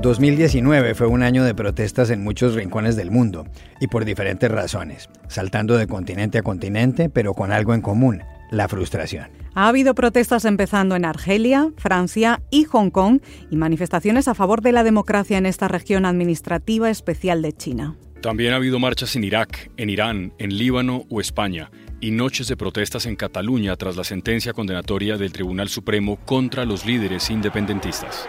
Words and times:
2019 0.00 0.94
fue 0.94 1.06
un 1.08 1.22
año 1.22 1.44
de 1.44 1.54
protestas 1.54 2.08
en 2.08 2.24
muchos 2.24 2.54
rincones 2.54 2.96
del 2.96 3.10
mundo 3.10 3.46
y 3.80 3.88
por 3.88 4.06
diferentes 4.06 4.50
razones, 4.50 5.10
saltando 5.28 5.76
de 5.76 5.86
continente 5.86 6.38
a 6.38 6.42
continente, 6.42 7.10
pero 7.10 7.34
con 7.34 7.52
algo 7.52 7.74
en 7.74 7.82
común, 7.82 8.22
la 8.50 8.66
frustración. 8.66 9.28
Ha 9.54 9.68
habido 9.68 9.94
protestas 9.94 10.46
empezando 10.46 10.96
en 10.96 11.04
Argelia, 11.04 11.70
Francia 11.76 12.40
y 12.50 12.64
Hong 12.64 12.90
Kong 12.90 13.20
y 13.50 13.56
manifestaciones 13.56 14.26
a 14.26 14.34
favor 14.34 14.62
de 14.62 14.72
la 14.72 14.84
democracia 14.84 15.36
en 15.36 15.44
esta 15.44 15.68
región 15.68 16.06
administrativa 16.06 16.88
especial 16.88 17.42
de 17.42 17.52
China. 17.52 17.96
También 18.22 18.54
ha 18.54 18.56
habido 18.56 18.78
marchas 18.78 19.16
en 19.16 19.24
Irak, 19.24 19.70
en 19.76 19.90
Irán, 19.90 20.32
en 20.38 20.56
Líbano 20.56 21.04
o 21.10 21.20
España 21.20 21.70
y 22.00 22.10
noches 22.10 22.48
de 22.48 22.56
protestas 22.56 23.04
en 23.04 23.16
Cataluña 23.16 23.76
tras 23.76 23.96
la 23.96 24.04
sentencia 24.04 24.54
condenatoria 24.54 25.18
del 25.18 25.32
Tribunal 25.32 25.68
Supremo 25.68 26.16
contra 26.24 26.64
los 26.64 26.86
líderes 26.86 27.28
independentistas. 27.28 28.26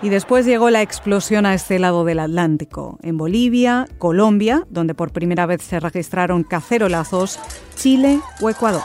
Y 0.00 0.10
después 0.10 0.46
llegó 0.46 0.70
la 0.70 0.82
explosión 0.82 1.44
a 1.44 1.54
este 1.54 1.78
lado 1.78 2.04
del 2.04 2.20
Atlántico, 2.20 2.98
en 3.02 3.18
Bolivia, 3.18 3.88
Colombia, 3.98 4.64
donde 4.70 4.94
por 4.94 5.10
primera 5.10 5.44
vez 5.44 5.62
se 5.62 5.80
registraron 5.80 6.44
cacerolazos, 6.44 7.40
Chile 7.74 8.20
o 8.40 8.48
Ecuador. 8.48 8.82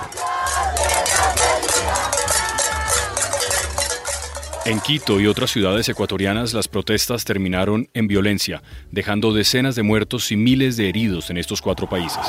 En 4.66 4.80
Quito 4.80 5.20
y 5.20 5.28
otras 5.28 5.52
ciudades 5.52 5.90
ecuatorianas 5.90 6.54
las 6.54 6.70
protestas 6.70 7.26
terminaron 7.26 7.90
en 7.94 8.08
violencia, 8.08 8.64
dejando 8.92 9.34
decenas 9.34 9.76
de 9.76 9.84
muertos 9.84 10.32
y 10.32 10.38
miles 10.38 10.78
de 10.78 10.88
heridos 10.88 11.30
en 11.30 11.38
estos 11.38 11.62
cuatro 11.62 11.88
países. 11.88 12.26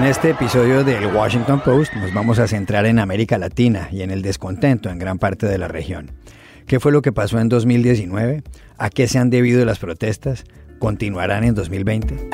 En 0.00 0.06
este 0.06 0.30
episodio 0.30 0.82
del 0.82 1.14
Washington 1.14 1.60
Post 1.62 1.92
nos 1.92 2.14
vamos 2.14 2.38
a 2.38 2.48
centrar 2.48 2.86
en 2.86 2.98
América 2.98 3.36
Latina 3.36 3.90
y 3.92 4.00
en 4.00 4.10
el 4.10 4.22
descontento 4.22 4.88
en 4.88 4.98
gran 4.98 5.18
parte 5.18 5.44
de 5.44 5.58
la 5.58 5.68
región. 5.68 6.10
¿Qué 6.66 6.80
fue 6.80 6.90
lo 6.90 7.02
que 7.02 7.12
pasó 7.12 7.38
en 7.38 7.50
2019? 7.50 8.42
¿A 8.78 8.88
qué 8.88 9.06
se 9.06 9.18
han 9.18 9.28
debido 9.28 9.62
las 9.66 9.78
protestas? 9.78 10.44
¿Continuarán 10.78 11.44
en 11.44 11.54
2020? 11.54 12.30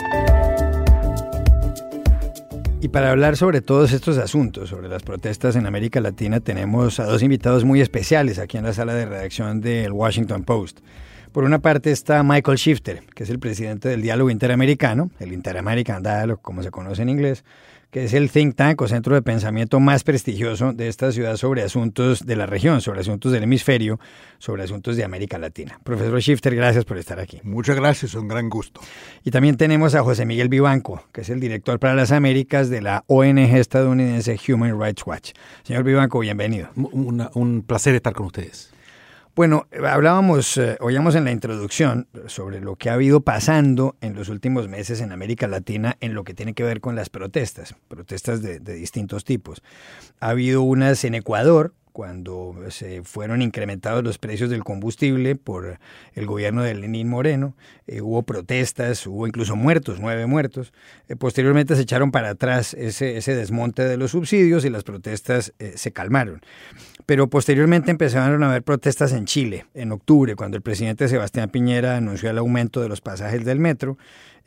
Y 2.83 2.87
para 2.87 3.11
hablar 3.11 3.37
sobre 3.37 3.63
todos 3.63 3.91
estos 3.91 4.17
asuntos, 4.19 4.69
sobre 4.69 4.89
las 4.89 5.03
protestas 5.03 5.57
en 5.57 5.67
América 5.67 6.01
Latina, 6.01 6.39
tenemos 6.39 7.01
a 7.01 7.05
dos 7.05 7.25
invitados 7.25 7.65
muy 7.65 7.81
especiales 7.81 8.39
aquí 8.39 8.59
en 8.59 8.63
la 8.63 8.75
sala 8.75 8.95
de 8.95 9.07
redacción 9.07 9.61
del 9.61 9.91
Washington 9.91 10.45
Post. 10.45 10.79
Por 11.37 11.45
una 11.45 11.59
parte 11.59 11.91
está 11.91 12.23
Michael 12.23 12.57
Shifter, 12.57 13.03
que 13.15 13.25
es 13.25 13.29
el 13.29 13.39
presidente 13.39 13.91
del 13.91 14.01
Diálogo 14.01 14.31
Interamericano, 14.31 15.11
el 15.21 15.35
Interamerican 15.35 16.03
Dialogue, 16.03 16.41
como 16.41 16.63
se 16.63 16.71
conoce 16.71 17.03
en 17.03 17.11
inglés, 17.11 17.45
que 17.91 18.05
es 18.05 18.15
el 18.15 18.31
think 18.31 18.57
tank 18.57 18.81
o 18.81 18.89
centro 18.89 19.15
de 19.15 19.21
pensamiento 19.21 19.79
más 19.79 20.03
prestigioso 20.03 20.73
de 20.73 20.89
esta 20.89 21.13
ciudad 21.13 21.37
sobre 21.37 21.63
asuntos 21.63 22.25
de 22.25 22.37
la 22.37 22.47
región, 22.47 22.81
sobre 22.81 23.01
asuntos 23.01 23.33
del 23.33 23.43
hemisferio, 23.43 24.01
sobre 24.39 24.63
asuntos 24.63 24.97
de 24.97 25.05
América 25.05 25.37
Latina. 25.37 25.79
Profesor 25.85 26.19
Shifter, 26.21 26.57
gracias 26.57 26.87
por 26.87 26.97
estar 26.97 27.21
aquí. 27.21 27.39
Muchas 27.43 27.77
gracias, 27.77 28.15
un 28.15 28.29
gran 28.29 28.49
gusto. 28.49 28.81
Y 29.23 29.31
también 29.31 29.59
tenemos 29.59 29.95
a 29.95 30.03
José 30.03 30.25
Miguel 30.25 30.49
Vivanco, 30.49 31.05
que 31.13 31.21
es 31.21 31.29
el 31.29 31.39
director 31.39 31.79
para 31.79 31.95
las 31.95 32.13
Américas 32.13 32.71
de 32.71 32.81
la 32.81 33.05
ONG 33.09 33.59
estadounidense 33.59 34.41
Human 34.49 34.81
Rights 34.81 35.07
Watch. 35.07 35.33
Señor 35.65 35.85
Vivanco, 35.85 36.19
bienvenido. 36.19 36.71
un 36.75 37.63
placer 37.67 37.95
estar 37.95 38.15
con 38.15 38.25
ustedes. 38.25 38.75
Bueno, 39.37 39.67
hablábamos, 39.87 40.57
eh, 40.57 40.79
en 40.81 41.25
la 41.25 41.31
introducción 41.31 42.09
sobre 42.25 42.59
lo 42.59 42.77
que 42.77 42.89
ha 42.89 42.95
habido 42.95 43.21
pasando 43.21 43.95
en 44.01 44.15
los 44.15 44.31
últimos 44.31 44.67
meses 44.67 45.03
en 45.03 45.13
América 45.13 45.47
Latina 45.47 45.99
en 46.01 46.15
lo 46.15 46.25
que 46.25 46.33
tiene 46.33 46.55
que 46.55 46.63
ver 46.63 46.81
con 46.81 46.97
las 46.97 47.11
protestas, 47.11 47.75
protestas 47.87 48.41
de 48.41 48.59
distintos 48.61 49.27
tipos. 49.27 49.63
Ha 50.21 50.31
habido 50.31 50.63
unas 50.63 51.05
en 51.05 51.15
Ecuador, 51.15 51.75
cuando 51.97 52.55
se 52.69 53.03
fueron 53.05 53.41
incrementados 53.41 54.05
los 54.05 54.19
precios 54.19 54.51
del 54.51 54.65
combustible 54.65 55.35
por 55.35 55.79
el 56.13 56.27
gobierno 56.27 56.63
de 56.63 56.75
Lenín 56.75 57.09
Moreno. 57.09 57.57
Eh, 57.87 58.03
hubo 58.03 58.23
protestas, 58.23 59.07
hubo 59.07 59.27
incluso 59.27 59.57
muertos, 59.57 59.97
nueve 59.99 60.27
muertos. 60.27 60.75
Eh, 61.09 61.17
posteriormente 61.17 61.75
se 61.75 61.81
echaron 61.81 62.11
para 62.11 62.29
atrás 62.29 62.75
ese, 62.75 63.35
desmonte 63.35 63.89
de 63.89 63.97
los 63.97 64.11
subsidios 64.11 64.67
y 64.67 64.69
las 64.69 64.85
protestas 64.85 65.55
eh, 65.59 65.73
se 65.77 65.91
calmaron. 65.91 66.43
Pero 67.07 67.31
posteriormente 67.31 67.93
empezaron 67.93 68.43
a 68.43 68.51
haber 68.51 68.63
protestas 68.63 69.13
en 69.13 69.25
Chile, 69.25 69.65
en 69.73 69.91
octubre, 69.91 70.37
cuando 70.37 70.59
el 70.59 70.63
presidente 70.63 71.09
Sebastián 71.09 71.49
Piñera 71.49 71.97
anunció 71.97 72.29
el 72.29 72.37
aumento 72.37 72.83
de 72.83 72.91
los 72.91 73.01
pasajes 73.01 73.43
del 73.47 73.59
metro. 73.59 73.97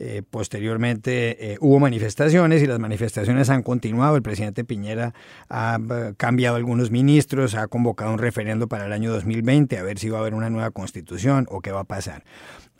Eh, 0.02 0.24
posteriormente 0.28 1.52
eh, 1.52 1.58
hubo 1.60 1.78
manifestaciones 1.78 2.64
y 2.64 2.68
las 2.68 2.80
manifestaciones 2.80 3.50
han 3.50 3.64
continuado. 3.64 4.16
El 4.16 4.22
presidente 4.22 4.64
Piñera 4.64 5.14
ha 5.50 5.78
eh, 5.78 6.14
cambiado 6.16 6.56
algunos 6.56 6.90
ministros, 6.90 7.54
ha 7.54 7.68
convocado 7.68 8.14
un 8.14 8.18
referendo 8.18 8.68
para 8.68 8.86
el 8.86 8.94
año 8.94 9.12
2020 9.12 9.78
a 9.78 9.84
ver 9.84 10.00
si 10.00 10.10
va 10.10 10.20
a 10.20 10.22
haber 10.22 10.36
una 10.36 10.50
nueva 10.50 10.72
constitución 10.72 11.48
o 11.50 11.60
qué 11.60 11.72
va 11.72 11.82
a 11.82 11.84
pasar. 11.84 12.24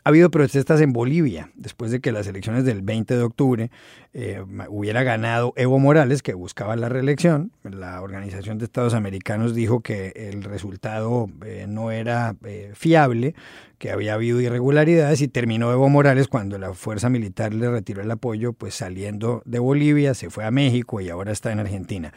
Ha 0.02 0.08
habido 0.08 0.30
protestas 0.30 0.80
en 0.80 0.92
Bolivia 0.92 1.50
después 1.54 1.90
de 1.90 2.00
que 2.00 2.10
las 2.10 2.26
elecciones 2.26 2.64
del 2.64 2.80
20 2.80 3.16
de 3.16 3.22
octubre 3.22 3.70
eh, 4.14 4.42
hubiera 4.68 5.02
ganado 5.02 5.52
Evo 5.56 5.78
Morales, 5.78 6.22
que 6.22 6.32
buscaba 6.32 6.74
la 6.74 6.88
reelección. 6.88 7.52
La 7.62 8.00
Organización 8.00 8.56
de 8.56 8.64
Estados 8.64 8.94
Americanos 8.94 9.54
dijo 9.54 9.80
que 9.80 10.12
el 10.16 10.42
resultado 10.42 11.28
eh, 11.44 11.66
no 11.68 11.90
era 11.90 12.34
eh, 12.44 12.72
fiable, 12.74 13.34
que 13.76 13.90
había 13.90 14.14
habido 14.14 14.40
irregularidades 14.40 15.20
y 15.20 15.28
terminó 15.28 15.70
Evo 15.70 15.90
Morales 15.90 16.28
cuando 16.28 16.56
la 16.58 16.72
fuerza 16.72 17.10
militar 17.10 17.52
le 17.52 17.70
retiró 17.70 18.00
el 18.00 18.10
apoyo, 18.10 18.54
pues 18.54 18.74
saliendo 18.74 19.42
de 19.44 19.58
Bolivia, 19.58 20.14
se 20.14 20.30
fue 20.30 20.44
a 20.44 20.50
México 20.50 21.02
y 21.02 21.10
ahora 21.10 21.32
está 21.32 21.52
en 21.52 21.60
Argentina. 21.60 22.12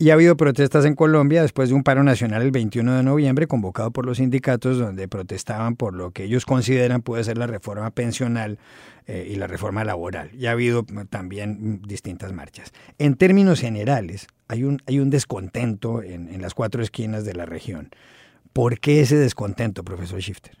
Y 0.00 0.10
ha 0.10 0.14
habido 0.14 0.36
protestas 0.36 0.84
en 0.84 0.94
Colombia 0.94 1.42
después 1.42 1.70
de 1.70 1.74
un 1.74 1.82
paro 1.82 2.04
nacional 2.04 2.42
el 2.42 2.52
21 2.52 2.98
de 2.98 3.02
noviembre 3.02 3.48
convocado 3.48 3.90
por 3.90 4.06
los 4.06 4.18
sindicatos 4.18 4.78
donde 4.78 5.08
protestaban 5.08 5.74
por 5.74 5.92
lo 5.92 6.12
que 6.12 6.22
ellos 6.22 6.46
consideran 6.46 7.02
puede 7.02 7.24
ser 7.24 7.36
la 7.36 7.48
reforma 7.48 7.90
pensional 7.90 8.60
eh, 9.08 9.26
y 9.28 9.34
la 9.34 9.48
reforma 9.48 9.82
laboral. 9.82 10.30
Y 10.36 10.46
ha 10.46 10.52
habido 10.52 10.84
también 11.10 11.82
distintas 11.82 12.32
marchas. 12.32 12.72
En 12.98 13.16
términos 13.16 13.58
generales, 13.58 14.28
hay 14.46 14.62
un, 14.62 14.80
hay 14.86 15.00
un 15.00 15.10
descontento 15.10 16.00
en, 16.04 16.28
en 16.32 16.42
las 16.42 16.54
cuatro 16.54 16.80
esquinas 16.80 17.24
de 17.24 17.34
la 17.34 17.44
región. 17.44 17.90
¿Por 18.52 18.78
qué 18.78 19.00
ese 19.00 19.16
descontento, 19.16 19.82
profesor 19.82 20.20
Shifter? 20.20 20.58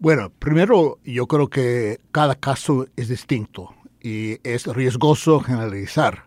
Bueno, 0.00 0.32
primero 0.40 0.98
yo 1.04 1.28
creo 1.28 1.46
que 1.46 2.00
cada 2.10 2.34
caso 2.34 2.88
es 2.96 3.06
distinto 3.06 3.76
y 4.00 4.38
es 4.42 4.66
riesgoso 4.66 5.38
generalizar 5.38 6.24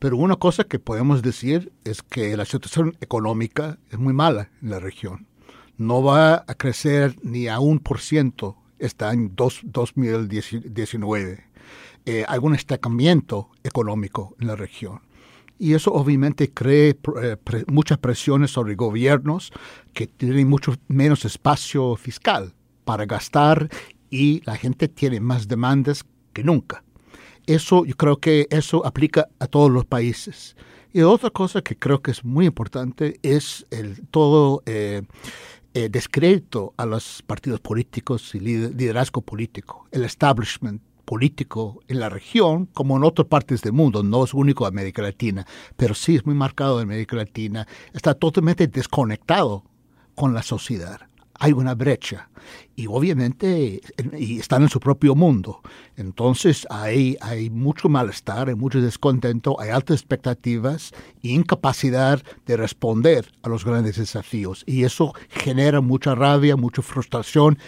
pero 0.00 0.16
una 0.16 0.34
cosa 0.36 0.64
que 0.64 0.78
podemos 0.78 1.20
decir 1.22 1.72
es 1.84 2.02
que 2.02 2.34
la 2.36 2.46
situación 2.46 2.96
económica 3.00 3.78
es 3.90 3.98
muy 3.98 4.14
mala 4.14 4.48
en 4.62 4.70
la 4.70 4.80
región. 4.80 5.26
No 5.76 6.02
va 6.02 6.44
a 6.46 6.54
crecer 6.54 7.16
ni 7.22 7.48
a 7.48 7.60
un 7.60 7.80
por 7.80 8.00
ciento 8.00 8.56
este 8.78 9.04
año 9.04 9.30
2019. 9.34 11.44
Eh, 12.06 12.24
hay 12.26 12.38
un 12.42 12.54
estancamiento 12.54 13.50
económico 13.62 14.34
en 14.40 14.46
la 14.46 14.56
región. 14.56 15.02
Y 15.58 15.74
eso 15.74 15.92
obviamente 15.92 16.50
crea 16.50 16.94
eh, 17.22 17.36
muchas 17.66 17.98
presiones 17.98 18.50
sobre 18.50 18.76
gobiernos 18.76 19.52
que 19.92 20.06
tienen 20.06 20.48
mucho 20.48 20.76
menos 20.88 21.26
espacio 21.26 21.94
fiscal 21.96 22.54
para 22.86 23.04
gastar 23.04 23.68
y 24.08 24.40
la 24.46 24.56
gente 24.56 24.88
tiene 24.88 25.20
más 25.20 25.46
demandas 25.46 26.06
que 26.32 26.42
nunca. 26.42 26.82
Eso, 27.50 27.84
yo 27.84 27.96
creo 27.96 28.18
que 28.18 28.46
eso 28.50 28.86
aplica 28.86 29.26
a 29.40 29.48
todos 29.48 29.72
los 29.72 29.84
países. 29.84 30.54
Y 30.92 31.00
otra 31.02 31.30
cosa 31.30 31.62
que 31.62 31.76
creo 31.76 32.00
que 32.00 32.12
es 32.12 32.24
muy 32.24 32.46
importante 32.46 33.18
es 33.24 33.66
el 33.72 34.06
todo 34.06 34.62
eh, 34.66 35.02
eh, 35.74 35.88
descrédito 35.88 36.74
a 36.76 36.86
los 36.86 37.24
partidos 37.26 37.58
políticos 37.58 38.36
y 38.36 38.38
liderazgo 38.38 39.20
político, 39.22 39.88
el 39.90 40.04
establishment 40.04 40.80
político 41.04 41.80
en 41.88 41.98
la 41.98 42.08
región 42.08 42.66
como 42.66 42.96
en 42.96 43.02
otras 43.02 43.26
partes 43.26 43.62
del 43.62 43.72
mundo, 43.72 44.04
no 44.04 44.22
es 44.22 44.32
único 44.32 44.64
América 44.64 45.02
Latina, 45.02 45.44
pero 45.76 45.94
sí 45.94 46.14
es 46.14 46.24
muy 46.24 46.36
marcado 46.36 46.80
en 46.80 46.86
América 46.86 47.16
Latina, 47.16 47.66
está 47.92 48.14
totalmente 48.14 48.68
desconectado 48.68 49.64
con 50.14 50.34
la 50.34 50.44
sociedad 50.44 51.09
hay 51.40 51.52
una 51.52 51.74
brecha 51.74 52.28
y 52.76 52.86
obviamente 52.86 53.80
y 54.16 54.38
están 54.38 54.62
en 54.62 54.68
su 54.68 54.78
propio 54.78 55.14
mundo. 55.14 55.60
Entonces 55.96 56.66
hay, 56.70 57.16
hay 57.20 57.50
mucho 57.50 57.88
malestar, 57.88 58.48
hay 58.48 58.54
mucho 58.54 58.80
descontento, 58.80 59.58
hay 59.60 59.70
altas 59.70 59.96
expectativas 59.96 60.92
incapacidad 61.22 62.22
de 62.46 62.56
responder 62.56 63.32
a 63.42 63.48
los 63.48 63.64
grandes 63.64 63.96
desafíos. 63.96 64.64
Y 64.66 64.84
eso 64.84 65.12
genera 65.28 65.80
mucha 65.80 66.14
rabia, 66.14 66.56
mucha 66.56 66.82
frustración 66.82 67.58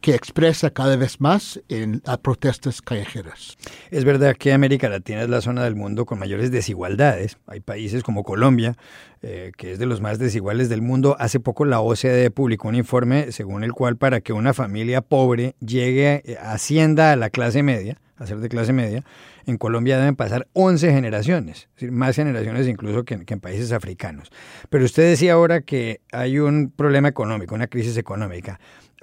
que 0.00 0.14
expresa 0.14 0.70
cada 0.70 0.96
vez 0.96 1.20
más 1.20 1.60
en 1.68 2.02
las 2.04 2.18
protestas 2.18 2.82
callejeras. 2.82 3.56
Es 3.90 4.04
verdad 4.04 4.36
que 4.36 4.52
América 4.52 4.88
Latina 4.88 5.22
es 5.22 5.28
la 5.28 5.40
zona 5.40 5.64
del 5.64 5.76
mundo 5.76 6.06
con 6.06 6.18
mayores 6.18 6.50
desigualdades. 6.50 7.38
Hay 7.46 7.60
países 7.60 8.02
como 8.02 8.22
Colombia, 8.22 8.76
eh, 9.22 9.52
que 9.56 9.72
es 9.72 9.78
de 9.78 9.86
los 9.86 10.00
más 10.00 10.18
desiguales 10.18 10.68
del 10.68 10.82
mundo. 10.82 11.16
Hace 11.18 11.40
poco 11.40 11.64
la 11.64 11.80
OCDE 11.80 12.30
publicó 12.30 12.68
un 12.68 12.76
informe 12.76 13.32
según 13.32 13.64
el 13.64 13.72
cual 13.72 13.96
para 13.96 14.20
que 14.20 14.32
una 14.32 14.54
familia 14.54 15.02
pobre 15.02 15.54
llegue, 15.60 16.22
eh, 16.24 16.38
ascienda 16.40 17.12
a 17.12 17.16
la 17.16 17.30
clase 17.30 17.62
media, 17.62 17.98
a 18.16 18.26
ser 18.26 18.38
de 18.38 18.48
clase 18.48 18.72
media, 18.72 19.04
en 19.50 19.58
Colombia 19.58 19.98
deben 19.98 20.16
pasar 20.16 20.48
11 20.54 20.92
generaciones, 20.92 21.68
más 21.90 22.16
generaciones 22.16 22.66
incluso 22.68 23.04
que, 23.04 23.24
que, 23.24 23.34
en 23.34 23.40
países 23.40 23.72
africanos. 23.72 24.30
Pero 24.68 24.84
usted 24.84 25.02
decía 25.08 25.34
ahora 25.34 25.60
que 25.60 26.00
hay 26.12 26.38
un 26.38 26.70
problema 26.70 27.08
económico, 27.08 27.54
una 27.54 27.66
crisis 27.66 27.96
económica. 27.96 28.58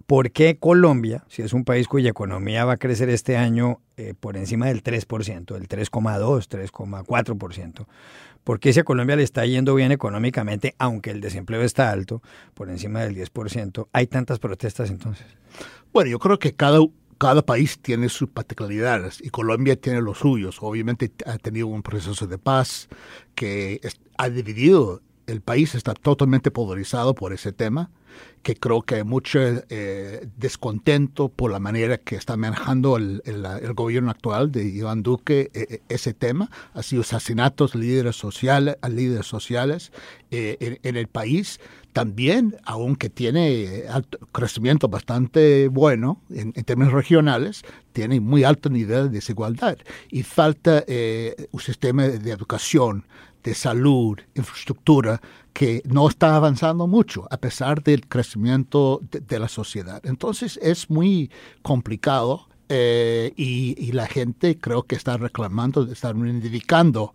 ¿Por 0.05 0.31
qué 0.31 0.57
Colombia, 0.57 1.25
si 1.27 1.41
es 1.41 1.53
un 1.53 1.65
país 1.65 1.87
cuya 1.87 2.09
economía 2.09 2.63
va 2.65 2.73
a 2.73 2.77
crecer 2.77 3.09
este 3.09 3.35
año 3.35 3.81
eh, 3.97 4.13
por 4.17 4.37
encima 4.37 4.67
del 4.67 4.83
3%, 4.83 5.53
del 5.53 5.67
3,2, 5.67 6.47
3,4%, 6.71 7.85
¿por 8.43 8.59
qué 8.59 8.71
si 8.71 8.79
a 8.79 8.83
Colombia 8.83 9.15
le 9.15 9.23
está 9.23 9.45
yendo 9.45 9.75
bien 9.75 9.91
económicamente, 9.91 10.75
aunque 10.77 11.09
el 11.09 11.19
desempleo 11.19 11.61
está 11.63 11.91
alto, 11.91 12.21
por 12.53 12.69
encima 12.69 13.01
del 13.01 13.15
10%, 13.15 13.87
hay 13.91 14.07
tantas 14.07 14.39
protestas 14.39 14.91
entonces? 14.91 15.25
Bueno, 15.91 16.11
yo 16.11 16.19
creo 16.19 16.37
que 16.37 16.53
cada 16.53 16.79
cada 17.17 17.41
país 17.41 17.79
tiene 17.79 18.09
sus 18.09 18.29
particularidades 18.29 19.19
y 19.21 19.29
Colombia 19.29 19.75
tiene 19.75 20.01
los 20.01 20.19
suyos. 20.19 20.57
Obviamente 20.61 21.11
ha 21.25 21.37
tenido 21.37 21.67
un 21.67 21.83
proceso 21.83 22.27
de 22.27 22.37
paz 22.37 22.87
que 23.35 23.81
ha 24.17 24.29
dividido 24.29 25.01
el 25.27 25.41
país, 25.41 25.75
está 25.75 25.93
totalmente 25.93 26.51
polarizado 26.51 27.13
por 27.13 27.33
ese 27.33 27.51
tema, 27.51 27.91
que 28.41 28.55
creo 28.55 28.81
que 28.81 28.95
hay 28.95 29.03
mucho 29.03 29.39
eh, 29.39 30.27
descontento 30.37 31.29
por 31.29 31.51
la 31.51 31.59
manera 31.59 31.97
que 31.97 32.15
está 32.15 32.37
manejando 32.37 32.97
el, 32.97 33.21
gobierno 33.75 34.09
actual 34.09 34.51
de 34.51 34.63
Iván 34.65 35.03
Duque 35.03 35.51
eh, 35.53 35.81
ese 35.89 36.13
tema. 36.13 36.49
Sido 36.81 37.01
asesinatos 37.01 37.75
líderes 37.75 38.15
sociales, 38.15 38.77
a 38.81 38.89
líderes 38.89 39.25
sociales 39.25 39.91
eh, 40.31 40.79
en, 40.81 40.95
el 40.95 41.07
país 41.07 41.59
también, 41.93 42.55
aunque 42.63 43.09
tiene 43.09 43.83
crecimiento 44.31 44.87
bastante 44.87 45.67
bueno 45.67 46.21
en, 46.29 46.53
términos 46.53 46.93
regionales, 46.93 47.63
tiene 47.91 48.19
muy 48.19 48.43
alto 48.43 48.69
nivel 48.69 49.05
de 49.05 49.15
desigualdad 49.15 49.77
y 50.09 50.23
falta 50.23 50.83
eh, 50.87 51.47
un 51.51 51.59
sistema 51.59 52.07
de 52.07 52.31
educación, 52.31 53.05
de 53.47 53.55
salud, 53.55 54.19
infraestructura, 54.35 55.21
que 55.53 55.81
no 55.85 56.09
está 56.09 56.35
avanzando 56.35 56.85
mucho 56.85 57.25
a 57.31 57.37
pesar 57.37 57.81
del 57.81 58.05
crecimiento 58.05 58.99
de, 59.09 59.39
la 59.39 59.47
sociedad. 59.47 60.01
Entonces 60.05 60.59
es 60.61 60.89
muy 60.89 61.31
complicado 61.61 62.49
eh, 62.67 63.31
y, 63.37 63.73
y, 63.81 63.93
la 63.93 64.05
gente 64.07 64.59
creo 64.59 64.83
que 64.83 64.95
está 64.95 65.15
reclamando, 65.15 65.89
está 65.89 66.11
reivindicando 66.11 67.13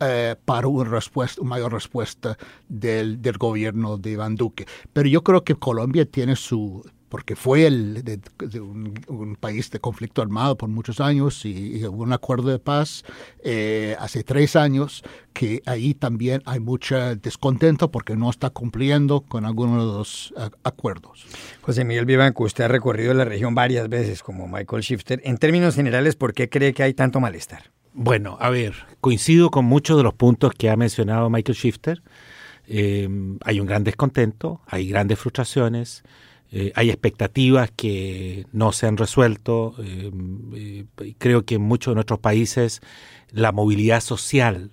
eh, 0.00 0.36
para 0.46 0.68
una 0.68 0.88
respuesta, 0.88 1.42
una 1.42 1.50
mayor 1.50 1.74
respuesta 1.74 2.38
del, 2.66 3.20
del, 3.20 3.36
gobierno 3.36 3.98
de 3.98 4.12
Iván 4.12 4.36
Duque. 4.36 4.64
Pero 4.94 5.06
yo 5.10 5.22
creo 5.22 5.44
que 5.44 5.54
Colombia 5.54 6.06
tiene 6.06 6.34
su 6.34 6.82
porque 7.14 7.36
fue 7.36 7.64
el, 7.68 8.02
de, 8.02 8.18
de 8.40 8.60
un, 8.60 8.92
un, 9.06 9.36
país 9.36 9.70
de 9.70 9.78
conflicto 9.78 10.20
armado 10.20 10.58
por 10.58 10.68
muchos 10.68 10.98
años 10.98 11.44
y, 11.44 11.76
y 11.76 11.84
hubo 11.86 12.02
un 12.02 12.12
acuerdo 12.12 12.48
de 12.48 12.58
paz 12.58 13.04
eh, 13.44 13.94
hace 14.00 14.24
tres 14.24 14.56
años 14.56 15.04
que 15.32 15.62
ahí 15.64 15.94
también 15.94 16.42
hay 16.44 16.58
mucho 16.58 17.14
descontento 17.14 17.92
porque 17.92 18.16
no 18.16 18.30
está 18.30 18.50
cumpliendo 18.50 19.20
con 19.20 19.44
algunos 19.44 19.78
de 19.78 19.96
los 19.96 20.32
uh, 20.32 20.50
acuerdos. 20.64 21.24
José 21.60 21.84
Miguel 21.84 22.04
Vivanco, 22.04 22.42
usted 22.42 22.64
ha 22.64 22.68
recorrido 22.68 23.14
la 23.14 23.24
región 23.24 23.54
varias 23.54 23.88
veces 23.88 24.20
como 24.24 24.48
Michael 24.48 24.82
Shifter. 24.82 25.20
En 25.22 25.38
términos 25.38 25.76
generales, 25.76 26.16
¿por 26.16 26.34
qué 26.34 26.48
cree 26.48 26.74
que 26.74 26.82
hay 26.82 26.94
tanto 26.94 27.20
malestar? 27.20 27.70
Bueno, 27.92 28.38
a 28.40 28.50
ver, 28.50 28.74
coincido 29.00 29.52
con 29.52 29.66
muchos 29.66 29.96
de 29.96 30.02
los 30.02 30.14
puntos 30.14 30.52
que 30.58 30.68
ha 30.68 30.76
mencionado 30.76 31.30
Michael 31.30 31.56
Shifter. 31.56 32.02
Eh, 32.66 33.08
hay 33.44 33.60
un 33.60 33.68
gran 33.68 33.84
descontento, 33.84 34.62
hay 34.66 34.88
grandes 34.88 35.20
frustraciones, 35.20 36.02
eh, 36.56 36.70
hay 36.76 36.88
expectativas 36.88 37.72
que 37.74 38.46
no 38.52 38.70
se 38.70 38.86
han 38.86 38.96
resuelto. 38.96 39.74
Eh, 39.82 40.12
eh, 40.54 41.14
creo 41.18 41.44
que 41.44 41.56
en 41.56 41.62
muchos 41.62 41.90
de 41.90 41.96
nuestros 41.96 42.20
países 42.20 42.80
la 43.32 43.50
movilidad 43.50 44.00
social 44.00 44.70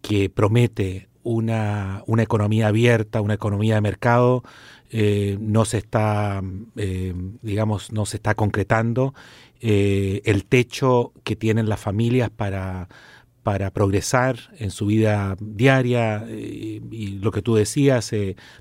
que 0.00 0.30
promete 0.30 1.08
una, 1.22 2.02
una 2.06 2.22
economía 2.22 2.68
abierta, 2.68 3.20
una 3.20 3.34
economía 3.34 3.74
de 3.74 3.82
mercado, 3.82 4.42
no 4.92 5.64
se 5.66 5.78
está, 5.78 6.42
digamos, 7.42 7.92
no 7.92 8.06
se 8.06 8.16
está 8.16 8.34
concretando. 8.34 9.14
El 9.60 10.44
techo 10.46 11.12
que 11.22 11.36
tienen 11.36 11.68
las 11.68 11.78
familias 11.78 12.30
para, 12.30 12.88
para 13.50 13.72
progresar 13.72 14.38
en 14.60 14.70
su 14.70 14.86
vida 14.86 15.34
diaria 15.40 16.24
y, 16.30 16.80
y 16.92 17.18
lo 17.18 17.32
que 17.32 17.42
tú 17.42 17.56
decías, 17.56 18.12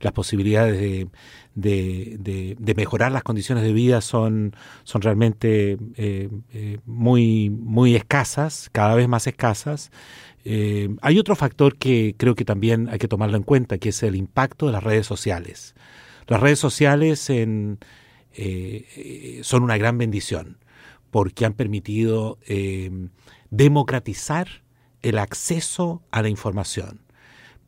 las 0.01 0.13
posibilidades 0.13 1.07
de, 1.53 2.73
mejorar 2.75 3.11
las 3.11 3.21
condiciones 3.21 3.63
de 3.63 3.71
vida 3.71 4.01
son, 4.01 4.55
son 4.85 5.03
realmente 5.03 5.77
eh, 5.95 6.27
eh, 6.55 6.79
muy, 6.87 7.51
muy 7.51 7.95
escasas, 7.95 8.71
cada 8.71 8.95
vez 8.95 9.07
más 9.07 9.27
escasas. 9.27 9.91
Eh, 10.43 10.89
hay 11.03 11.19
otro 11.19 11.35
factor 11.35 11.77
que 11.77 12.15
creo 12.17 12.33
que 12.33 12.45
también 12.45 12.89
hay 12.89 12.97
que 12.97 13.07
tomarlo 13.07 13.37
en 13.37 13.43
cuenta, 13.43 13.77
que 13.77 13.89
es 13.89 14.01
el 14.01 14.15
impacto 14.15 14.65
de 14.65 14.71
las 14.71 14.83
redes 14.83 15.05
sociales. 15.05 15.75
Las 16.25 16.39
redes 16.39 16.57
sociales 16.57 17.19
son 17.19 17.77
una 19.63 19.77
gran 19.77 19.99
bendición 19.99 20.57
porque 21.11 21.45
han 21.45 21.53
permitido 21.53 22.39
democratizar 23.51 24.63
el 25.01 25.17
acceso 25.17 26.01
a 26.11 26.21
la 26.21 26.29
información, 26.29 27.01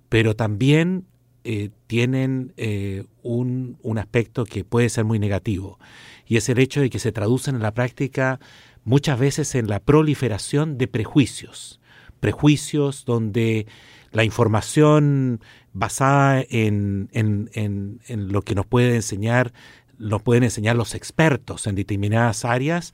pero 0.09 0.35
también 0.35 1.05
eh, 1.43 1.69
tienen 1.87 2.53
eh, 2.57 3.05
un, 3.23 3.77
un, 3.81 3.97
aspecto 3.97 4.45
que 4.45 4.63
puede 4.63 4.89
ser 4.89 5.05
muy 5.05 5.17
negativo 5.17 5.79
y 6.27 6.37
es 6.37 6.47
el 6.49 6.59
hecho 6.59 6.81
de 6.81 6.89
que 6.91 6.99
se 6.99 7.11
traducen 7.11 7.55
en 7.55 7.61
la 7.61 7.73
práctica 7.73 8.39
muchas 8.83 9.19
veces 9.19 9.55
en 9.55 9.67
la 9.67 9.79
proliferación 9.79 10.77
de 10.77 10.87
prejuicios, 10.87 11.79
prejuicios 12.19 13.05
donde 13.05 13.65
la 14.11 14.23
información 14.23 15.41
basada 15.73 16.43
en, 16.49 17.09
en, 17.11 17.49
en, 17.53 18.01
en 18.07 18.31
lo 18.31 18.41
que 18.41 18.55
nos 18.55 18.65
puede 18.65 18.95
enseñar, 18.95 19.53
nos 19.97 20.21
pueden 20.21 20.43
enseñar 20.43 20.75
los 20.75 20.95
expertos 20.95 21.65
en 21.67 21.75
determinadas 21.75 22.45
áreas, 22.45 22.93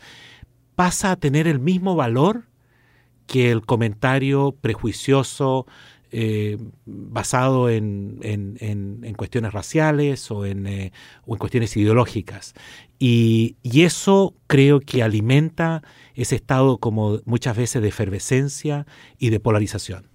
pasa 0.75 1.11
a 1.11 1.15
tener 1.15 1.47
el 1.47 1.59
mismo 1.59 1.95
valor 1.95 2.43
que 3.27 3.51
el 3.51 3.65
comentario 3.65 4.55
prejuicioso 4.59 5.67
eh, 6.09 6.57
basado 6.85 7.69
en, 7.69 8.19
en, 8.21 8.57
en, 8.61 9.13
cuestiones 9.15 9.51
raciales 9.51 10.31
o 10.31 10.45
en, 10.45 10.65
eh, 10.65 10.93
o 11.25 11.35
en 11.35 11.39
cuestiones 11.39 11.75
ideológicas. 11.75 12.53
Y, 12.97 13.57
y, 13.61 13.83
eso 13.83 14.33
creo 14.47 14.79
que 14.79 15.03
alimenta 15.03 15.83
ese 16.15 16.35
estado 16.35 16.77
como 16.77 17.19
muchas 17.25 17.57
veces 17.57 17.81
de 17.81 17.89
efervescencia 17.89 18.87
y 19.19 19.31
de 19.31 19.41
polarización. 19.41 20.07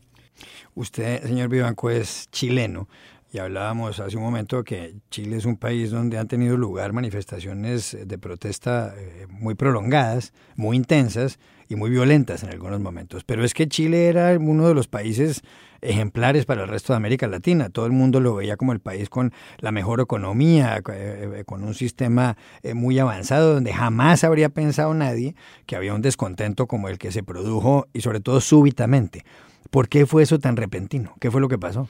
Usted, 0.74 1.22
señor 1.24 1.50
Vivanco, 1.50 1.90
es 1.90 2.28
chileno. 2.32 2.88
Y 3.30 3.38
hablábamos 3.38 3.98
hace 3.98 4.16
un 4.18 4.22
momento 4.22 4.62
que 4.62 4.94
Chile 5.10 5.36
es 5.36 5.46
un 5.46 5.56
país 5.56 5.90
donde 5.90 6.18
han 6.18 6.28
tenido 6.28 6.56
lugar 6.58 6.92
manifestaciones 6.92 7.96
de 8.04 8.18
protesta 8.18 8.94
eh, 8.96 9.26
muy 9.28 9.54
prolongadas, 9.54 10.34
muy 10.54 10.76
intensas 10.76 11.38
y 11.72 11.76
muy 11.76 11.90
violentas 11.90 12.42
en 12.42 12.50
algunos 12.50 12.80
momentos. 12.80 13.24
Pero 13.24 13.44
es 13.44 13.54
que 13.54 13.66
Chile 13.66 14.08
era 14.08 14.36
uno 14.38 14.68
de 14.68 14.74
los 14.74 14.88
países 14.88 15.42
ejemplares 15.80 16.44
para 16.44 16.62
el 16.62 16.68
resto 16.68 16.92
de 16.92 16.98
América 16.98 17.26
Latina. 17.26 17.70
Todo 17.70 17.86
el 17.86 17.92
mundo 17.92 18.20
lo 18.20 18.34
veía 18.34 18.56
como 18.56 18.72
el 18.72 18.80
país 18.80 19.08
con 19.08 19.32
la 19.58 19.72
mejor 19.72 20.00
economía, 20.00 20.82
eh, 20.92 21.42
con 21.46 21.64
un 21.64 21.74
sistema 21.74 22.36
eh, 22.62 22.74
muy 22.74 22.98
avanzado, 22.98 23.54
donde 23.54 23.72
jamás 23.72 24.22
habría 24.22 24.48
pensado 24.50 24.94
nadie 24.94 25.34
que 25.66 25.74
había 25.74 25.94
un 25.94 26.02
descontento 26.02 26.66
como 26.66 26.88
el 26.88 26.98
que 26.98 27.10
se 27.10 27.22
produjo 27.22 27.88
y 27.92 28.02
sobre 28.02 28.20
todo 28.20 28.40
súbitamente. 28.40 29.24
¿Por 29.70 29.88
qué 29.88 30.06
fue 30.06 30.22
eso 30.22 30.38
tan 30.38 30.56
repentino? 30.56 31.14
¿Qué 31.18 31.30
fue 31.30 31.40
lo 31.40 31.48
que 31.48 31.58
pasó? 31.58 31.88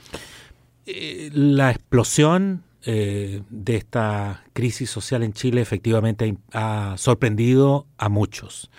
Eh, 0.87 1.31
la 1.33 1.71
explosión 1.71 2.63
eh, 2.85 3.43
de 3.49 3.77
esta 3.77 4.43
crisis 4.53 4.91
social 4.91 5.23
en 5.23 5.33
Chile 5.33 5.61
efectivamente 5.61 6.37
ha 6.53 6.95
sorprendido 6.99 7.87
a 7.97 8.09
muchos. 8.09 8.71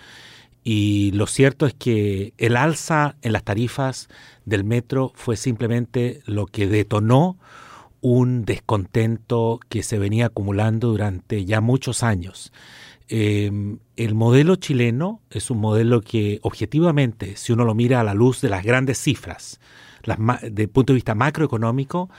Y 0.64 1.12
lo 1.12 1.28
cierto 1.28 1.66
es 1.66 1.74
que 1.74 2.34
el 2.38 2.56
alza 2.56 3.16
en 3.22 3.34
las 3.34 3.44
tarifas 3.44 4.08
del 4.46 4.64
metro 4.64 5.12
fue 5.16 5.36
simplemente 5.36 6.22
lo 6.26 6.46
que 6.46 6.68
detonó 6.68 7.38
un 8.02 8.46
descontento 8.46 9.60
que 9.70 9.84
se 9.84 9.98
venía 9.98 10.28
acumulando 10.28 10.90
durante 10.90 11.46
ya 11.46 11.62
muchos 11.62 12.04
años. 12.04 12.52
Eh, 13.10 13.78
el 13.96 14.16
modelo 14.16 14.56
chileno 14.56 15.22
es 15.30 15.52
un 15.52 15.60
modelo 15.60 16.02
que 16.02 16.40
objetivamente, 16.42 17.36
si 17.36 17.54
uno 17.54 17.66
lo 17.66 17.76
mira 17.76 18.00
a 18.00 18.04
la 18.04 18.14
luz 18.14 18.42
de 18.42 18.50
las 18.50 18.64
grandes 18.64 18.98
cifras, 18.98 19.60
las, 20.04 20.18
desde 20.42 20.64
el 20.64 20.70
punto 20.70 20.94
de 20.94 20.96
vista 20.96 21.16
macroeconómico, 21.16 22.10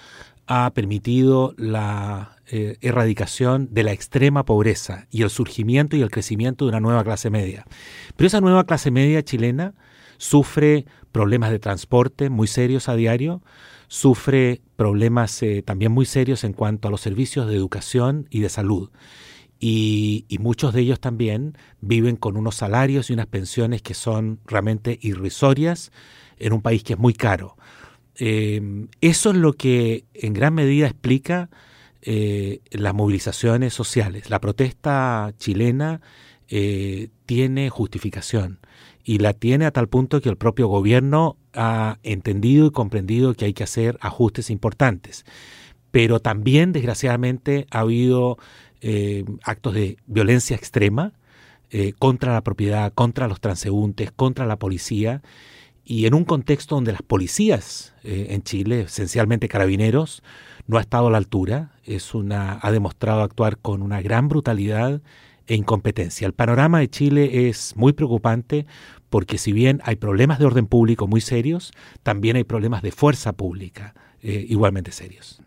ha 0.47 0.71
permitido 0.75 1.55
la, 1.57 2.35
eh, 2.47 2.77
erradicación 2.83 3.69
de 3.73 3.85
la 3.85 3.93
extrema 3.93 4.45
pobreza 4.45 5.07
y 5.11 5.23
el 5.23 5.31
surgimiento 5.31 5.97
y 5.97 6.03
el 6.03 6.11
crecimiento 6.11 6.67
de 6.67 6.69
una 6.69 6.81
nueva 6.81 7.03
clase 7.03 7.31
media. 7.31 7.65
Pero 8.17 8.27
esa 8.27 8.43
nueva 8.43 8.65
clase 8.65 8.91
media 8.91 9.25
chilena 9.25 9.73
sufre 10.19 10.85
problemas 11.11 11.51
de 11.51 11.59
transporte 11.59 12.29
muy 12.29 12.47
serios 12.47 12.91
a 12.91 12.97
diario, 12.97 13.43
sufre 13.89 14.61
problemas 14.77 15.43
eh, 15.43 15.63
también 15.63 15.91
muy 15.91 16.05
serios 16.05 16.45
en 16.45 16.53
cuanto 16.53 16.89
a 16.89 16.91
los 16.91 17.01
servicios 17.01 17.49
de 17.49 17.57
educación 17.57 18.27
y 18.29 18.41
de 18.41 18.51
salud. 18.51 18.91
Y, 19.59 20.27
muchos 20.41 20.75
de 20.75 20.83
ellos 20.83 21.01
también 21.01 21.57
viven 21.81 22.17
con 22.17 22.37
unos 22.37 22.57
salarios 22.57 23.09
y 23.09 23.15
unas 23.15 23.29
pensiones 23.29 23.81
que 23.81 23.95
son 23.95 24.39
realmente 24.45 24.99
irrisorias 25.01 25.93
en 26.39 26.53
un 26.53 26.61
país 26.61 26.85
que 26.85 26.93
es 26.93 26.99
muy 26.99 27.15
caro. 27.15 27.57
Eh, 28.19 28.87
eso 29.01 29.31
es 29.31 29.37
lo 29.37 29.53
que 29.55 30.05
en 30.15 30.33
gran 30.33 30.55
medida 30.55 30.87
explica 30.87 31.51
eh, 32.07 32.61
las 32.71 32.93
movilizaciones 32.93 33.73
sociales. 33.73 34.29
La 34.29 34.39
protesta 34.39 35.33
chilena 35.39 36.03
eh, 36.49 37.09
tiene 37.25 37.71
justificación 37.71 38.59
y 39.03 39.21
la 39.21 39.33
tiene 39.33 39.65
a 39.65 39.71
tal 39.71 39.89
punto 39.89 40.21
que 40.21 40.29
el 40.29 40.37
propio 40.37 40.69
gobierno 40.69 41.39
ha 41.55 41.97
entendido 42.03 42.67
y 42.67 42.73
comprendido 42.73 43.33
que 43.33 43.47
hay 43.47 43.55
que 43.55 43.65
hacer 43.65 43.97
ajustes 44.03 44.51
importantes. 44.51 45.25
Pero 45.91 46.21
también, 46.21 46.73
desgraciadamente, 46.73 47.67
ha 47.71 47.81
habido 47.81 48.37
eh, 48.83 49.25
actos 49.43 49.73
de 49.73 49.97
violencia 50.07 50.57
extrema 50.57 51.15
contra 51.99 52.33
la 52.33 52.43
propiedad, 52.43 52.93
contra 52.93 53.27
los 53.27 53.41
transeúntes, 53.41 54.13
contra 54.13 54.47
la 54.47 54.61
policía, 54.61 55.23
y 55.85 56.07
en 56.07 56.15
un 56.15 56.25
contexto 56.25 56.75
donde 56.75 56.93
las 56.93 57.03
policías 57.03 57.95
en 58.03 58.43
Chile, 58.43 58.83
esencialmente 58.83 59.49
carabineros, 59.49 60.23
no 60.67 60.79
ha 60.79 60.81
estado 60.81 61.09
a 61.09 61.11
la 61.11 61.19
altura, 61.19 61.73
es 61.85 62.15
una, 62.15 62.59
ha 62.63 62.73
demostrado 62.73 63.23
actuar 63.23 63.59
con 63.59 63.83
una 63.83 64.01
gran 64.01 64.29
brutalidad 64.29 65.03
e 65.47 65.55
incompetencia. 65.55 66.27
El 66.27 66.33
panorama 66.33 66.79
de 66.79 66.89
Chile 66.89 67.49
es 67.49 67.77
muy 67.77 67.93
preocupante 67.93 68.67
porque 69.11 69.39
si 69.39 69.53
bien 69.53 69.81
hay 69.85 69.97
problemas 69.97 70.39
de 70.39 70.47
orden 70.47 70.67
público 70.67 71.07
muy 71.07 71.21
serios, 71.21 71.73
también 72.03 72.37
hay 72.37 72.45
problemas 72.45 72.83
de 72.83 72.91
fuerza 72.93 73.33
pública 73.33 73.95
eh, 74.23 74.45
igualmente 74.49 74.91
serios. 74.91 75.41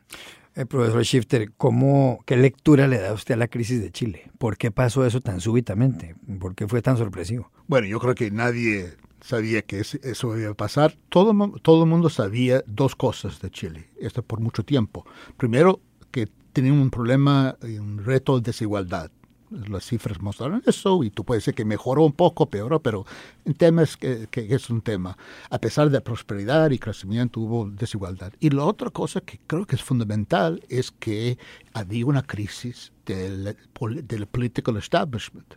Eh, 0.56 0.66
profesor 0.66 1.04
Shifter, 1.04 1.52
¿cómo, 1.58 2.24
¿qué 2.26 2.38
lectura 2.38 2.88
le 2.88 3.00
da 3.00 3.14
usted 3.14 3.34
a 3.34 3.38
la 3.38 3.48
crisis 3.48 3.82
de 3.82 3.92
Chile? 3.92 4.32
¿Por 4.38 4.58
qué 4.58 4.72
pasó 4.72 5.06
eso 5.06 5.22
tan 5.22 5.42
súbitamente? 5.42 6.16
¿Por 6.40 6.56
qué 6.56 6.68
fue 6.68 6.82
tan 6.82 6.98
sorpresivo? 6.98 7.52
Bueno, 7.68 7.88
yo 7.88 8.00
creo 8.00 8.16
que 8.16 8.32
nadie 8.32 8.96
sabía 9.28 9.62
que 9.62 9.80
eso 9.80 10.38
iba 10.38 10.52
a 10.52 10.54
pasar. 10.54 10.98
Todo, 11.10 11.34
todo 11.62 11.84
el 11.84 11.90
mundo 11.90 12.10
sabía 12.10 12.64
dos 12.66 12.96
cosas 12.96 13.42
de 13.42 13.52
Chile, 13.52 13.90
esto 14.00 14.24
por 14.24 14.40
mucho 14.40 14.64
tiempo. 14.64 15.06
Primero, 15.36 15.82
que 16.12 16.30
tenían 16.54 16.76
un 16.76 16.90
problema 16.90 17.58
y 17.62 17.78
un 17.78 18.04
reto 18.04 18.40
de 18.40 18.42
desigualdad. 18.42 19.12
Las 19.50 19.86
cifras 19.86 20.22
mostraron 20.22 20.62
eso 20.66 21.04
y 21.04 21.10
tú 21.10 21.24
puedes 21.24 21.44
decir 21.44 21.56
que 21.56 21.64
mejoró 21.64 22.04
un 22.04 22.12
poco, 22.12 22.50
peoró, 22.50 22.82
pero 22.82 23.06
en 23.46 23.54
temas 23.54 23.96
que, 23.96 24.28
es 24.34 24.70
un 24.70 24.82
tema. 24.82 25.18
A 25.50 25.60
pesar 25.60 25.90
de 25.90 26.02
prosperidad 26.02 26.70
y 26.72 26.80
crecimiento 26.80 27.40
hubo 27.42 27.70
desigualdad. 27.70 28.34
Y 28.40 28.50
la 28.50 28.64
otra 28.66 28.90
cosa 28.90 29.22
que 29.22 29.40
creo 29.46 29.66
que 29.66 29.76
es 29.76 29.84
fundamental 29.84 30.64
es 30.68 30.92
que 30.92 31.38
había 31.74 32.06
una 32.06 32.24
crisis 32.24 32.92
del, 33.06 33.56
del 34.04 34.28
political 34.28 34.78
establishment. 34.78 35.54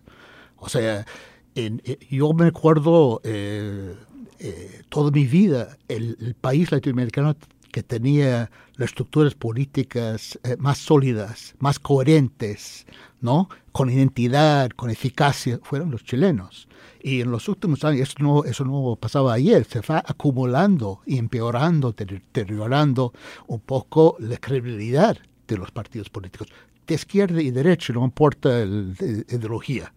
O 0.56 0.68
sea, 0.68 1.04
eh, 1.54 1.98
yo 2.10 2.32
me 2.32 2.46
acuerdo 2.46 3.20
eh, 3.24 3.94
eh, 4.38 4.82
toda 4.88 5.10
mi 5.10 5.26
vida, 5.26 5.76
el, 5.88 6.36
país 6.40 6.70
latinoamericano 6.70 7.36
que 7.72 7.82
tenía 7.82 8.50
las 8.76 8.90
estructuras 8.90 9.34
políticas 9.34 10.38
más 10.58 10.78
sólidas, 10.78 11.54
más 11.60 11.78
coherentes, 11.78 12.86
¿no? 13.20 13.48
con 13.70 13.90
identidad, 13.90 14.70
con 14.70 14.90
eficacia, 14.90 15.60
fueron 15.62 15.90
los 15.92 16.02
chilenos. 16.02 16.66
Y 17.00 17.20
en 17.20 17.30
los 17.30 17.48
últimos 17.48 17.84
años, 17.84 18.08
eso 18.08 18.16
no, 18.18 18.44
eso 18.44 18.64
no 18.64 18.96
pasaba 18.98 19.34
ayer, 19.34 19.64
se 19.64 19.80
va 19.80 20.02
acumulando 20.04 21.00
y 21.06 21.18
empeorando, 21.18 21.92
deteriorando 21.92 23.12
un 23.46 23.60
poco 23.60 24.16
la 24.18 24.38
credibilidad 24.38 25.16
de 25.54 25.60
los 25.60 25.70
partidos 25.70 26.08
políticos 26.08 26.48
de 26.86 26.94
izquierda 26.94 27.40
y 27.40 27.50
derecha, 27.50 27.92
no 27.92 28.04
importa 28.04 28.48
la 28.48 28.94
ideología. 29.28 29.92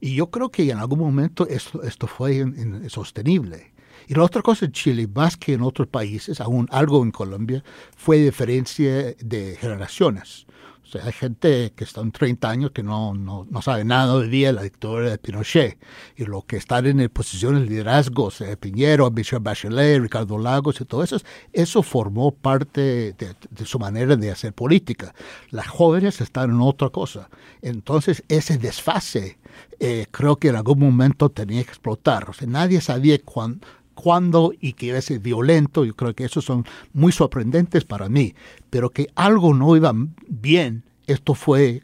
Y 0.00 0.14
yo 0.14 0.30
creo 0.30 0.50
que 0.50 0.70
en 0.70 0.78
algún 0.78 1.00
momento 1.00 1.46
esto, 1.46 1.82
esto 1.82 2.06
fue 2.06 2.44
sostenible. 2.88 3.72
Y 4.06 4.14
la 4.14 4.22
otra 4.24 4.40
cosa 4.40 4.64
en 4.64 4.72
Chile, 4.72 5.06
más 5.12 5.36
que 5.36 5.52
en 5.52 5.62
otros 5.62 5.88
países, 5.88 6.40
aún 6.40 6.66
algo 6.70 7.02
en 7.02 7.10
Colombia, 7.10 7.62
fue 7.96 8.18
diferencia 8.18 9.14
de 9.18 9.56
generaciones. 9.60 10.46
O 10.88 10.90
sea, 10.90 11.04
hay 11.04 11.12
gente 11.12 11.74
que 11.76 11.84
están 11.84 12.12
30 12.12 12.48
años 12.48 12.70
que 12.70 12.82
no, 12.82 13.12
no, 13.12 13.46
no 13.50 13.60
sabe 13.60 13.84
nada 13.84 14.18
de 14.20 14.28
día 14.28 14.46
de 14.46 14.52
la 14.54 14.62
dictadura 14.62 15.10
de 15.10 15.18
Pinochet. 15.18 15.78
Y 16.16 16.24
lo 16.24 16.46
que 16.46 16.56
están 16.56 16.86
en 16.86 17.10
posiciones 17.10 17.64
de 17.64 17.68
liderazgo, 17.68 18.30
sea, 18.30 18.56
Piñero, 18.56 19.10
Michel 19.10 19.40
Bachelet, 19.40 20.00
Ricardo 20.00 20.38
Lagos 20.38 20.80
y 20.80 20.86
todo 20.86 21.04
eso, 21.04 21.18
eso 21.52 21.82
formó 21.82 22.30
parte 22.30 23.12
de, 23.12 23.66
su 23.66 23.78
manera 23.78 24.16
de 24.16 24.30
hacer 24.30 24.54
política. 24.54 25.14
Las 25.50 25.68
jóvenes 25.68 26.22
están 26.22 26.52
en 26.52 26.60
otra 26.62 26.88
cosa. 26.88 27.28
Entonces, 27.60 28.24
ese 28.28 28.56
desfase 28.56 29.38
eh, 29.80 30.06
creo 30.10 30.36
que 30.36 30.48
en 30.48 30.56
algún 30.56 30.78
momento 30.78 31.28
tenía 31.28 31.62
que 31.64 31.70
explotar. 31.70 32.30
O 32.30 32.32
sea, 32.32 32.48
nadie 32.48 32.80
sabía 32.80 33.18
cuándo 33.22 33.66
cuándo 34.00 34.52
y 34.60 34.74
que 34.74 34.96
a 34.96 35.18
violento, 35.18 35.84
yo 35.84 35.94
creo 35.96 36.14
que 36.14 36.24
esos 36.24 36.44
son 36.44 36.64
muy 36.92 37.10
sorprendentes 37.10 37.84
para 37.84 38.08
mí, 38.08 38.34
pero 38.70 38.90
que 38.90 39.08
algo 39.16 39.54
no 39.54 39.76
iba 39.76 39.92
bien, 40.28 40.84
esto 41.08 41.34
fue 41.34 41.82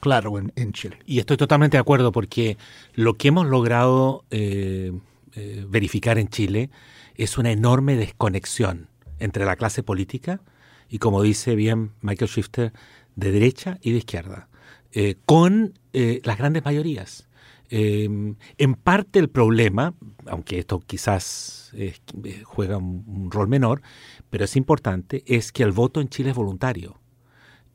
claro 0.00 0.38
en, 0.38 0.72
Chile. 0.72 0.98
Y 1.04 1.18
estoy 1.18 1.36
totalmente 1.36 1.76
de 1.76 1.80
acuerdo 1.80 2.10
porque 2.10 2.56
lo 2.94 3.14
que 3.14 3.28
hemos 3.28 3.46
logrado 3.46 4.24
eh, 4.30 4.92
eh, 5.34 5.66
verificar 5.68 6.18
en 6.18 6.28
Chile 6.28 6.70
es 7.16 7.36
una 7.36 7.50
enorme 7.50 7.96
desconexión 7.96 8.88
entre 9.18 9.44
la 9.44 9.56
clase 9.56 9.82
política 9.82 10.40
y, 10.88 10.98
como 10.98 11.22
dice 11.22 11.54
bien 11.54 11.90
Michael 12.00 12.30
Shifter, 12.30 12.72
de 13.14 13.32
derecha 13.32 13.78
y 13.82 13.92
de 13.92 13.98
izquierda, 13.98 14.48
eh, 14.92 15.16
con 15.26 15.74
las 15.92 16.38
grandes 16.38 16.64
mayorías. 16.64 17.25
Em, 17.68 18.36
en 18.58 18.74
parte 18.74 19.18
el 19.18 19.28
problema, 19.28 19.94
aunque 20.26 20.58
esto 20.58 20.80
quizás 20.80 21.72
eh, 21.74 21.94
juega 22.44 22.76
un, 22.76 23.30
rol 23.30 23.48
menor, 23.48 23.82
pero 24.30 24.44
es 24.44 24.56
importante, 24.56 25.24
es 25.26 25.52
que 25.52 25.62
el 25.62 25.72
voto 25.72 26.00
en 26.00 26.08
Chile 26.08 26.30
es 26.30 26.36
voluntario. 26.36 27.00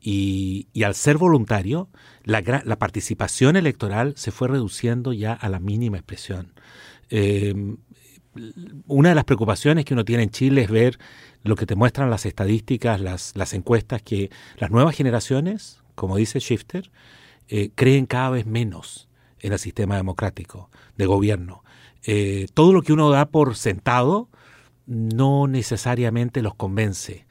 Y, 0.04 0.66
al 0.84 0.94
ser 0.96 1.16
voluntario, 1.16 1.88
la, 2.24 2.42
participación 2.76 3.54
electoral 3.56 4.14
se 4.16 4.32
fue 4.32 4.48
reduciendo 4.48 5.12
ya 5.12 5.32
a 5.32 5.48
la 5.48 5.60
mínima 5.60 5.98
expresión. 5.98 6.54
Em, 7.08 7.76
una 8.86 9.10
de 9.10 9.14
las 9.14 9.24
preocupaciones 9.24 9.84
que 9.84 9.94
uno 9.94 10.04
tiene 10.04 10.24
en 10.24 10.30
Chile 10.30 10.62
es 10.62 10.70
ver 10.70 10.98
lo 11.44 11.54
que 11.54 11.66
te 11.66 11.76
muestran 11.76 12.10
las 12.10 12.26
estadísticas, 12.26 13.00
las, 13.00 13.36
las 13.36 13.52
encuestas, 13.54 14.02
que 14.02 14.30
las 14.56 14.70
nuevas 14.70 14.96
generaciones, 14.96 15.82
como 15.94 16.16
dice 16.16 16.40
Shifter, 16.40 16.90
eh, 17.48 17.70
creen 17.74 18.06
cada 18.06 18.30
vez 18.30 18.46
menos 18.46 19.08
en 19.42 19.52
el 19.52 19.58
sistema 19.58 19.96
democrático 19.96 20.70
de 20.96 21.06
gobierno. 21.06 21.62
Eh, 22.04 22.46
todo 22.54 22.72
lo 22.72 22.82
que 22.82 22.92
uno 22.92 23.10
da 23.10 23.26
por 23.26 23.54
sentado 23.56 24.28
no 24.86 25.46
necesariamente 25.46 26.42
los 26.42 26.54
convence. 26.54 27.26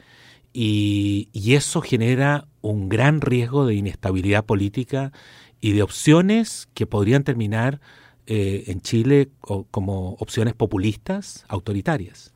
Y, 0.53 1.29
eso 1.33 1.81
genera 1.81 2.47
un 2.61 2.89
gran 2.89 3.21
riesgo 3.21 3.65
de 3.65 3.75
inestabilidad 3.75 4.45
política 4.45 5.11
y 5.59 5.73
de 5.73 5.83
opciones 5.83 6.69
que 6.73 6.85
podrían 6.85 7.23
terminar 7.23 7.81
eh, 8.25 8.65
en 8.67 8.81
Chile 8.81 9.29
como 9.39 10.11
opciones 10.13 10.53
populistas, 10.53 11.45
autoritarias. 11.47 12.33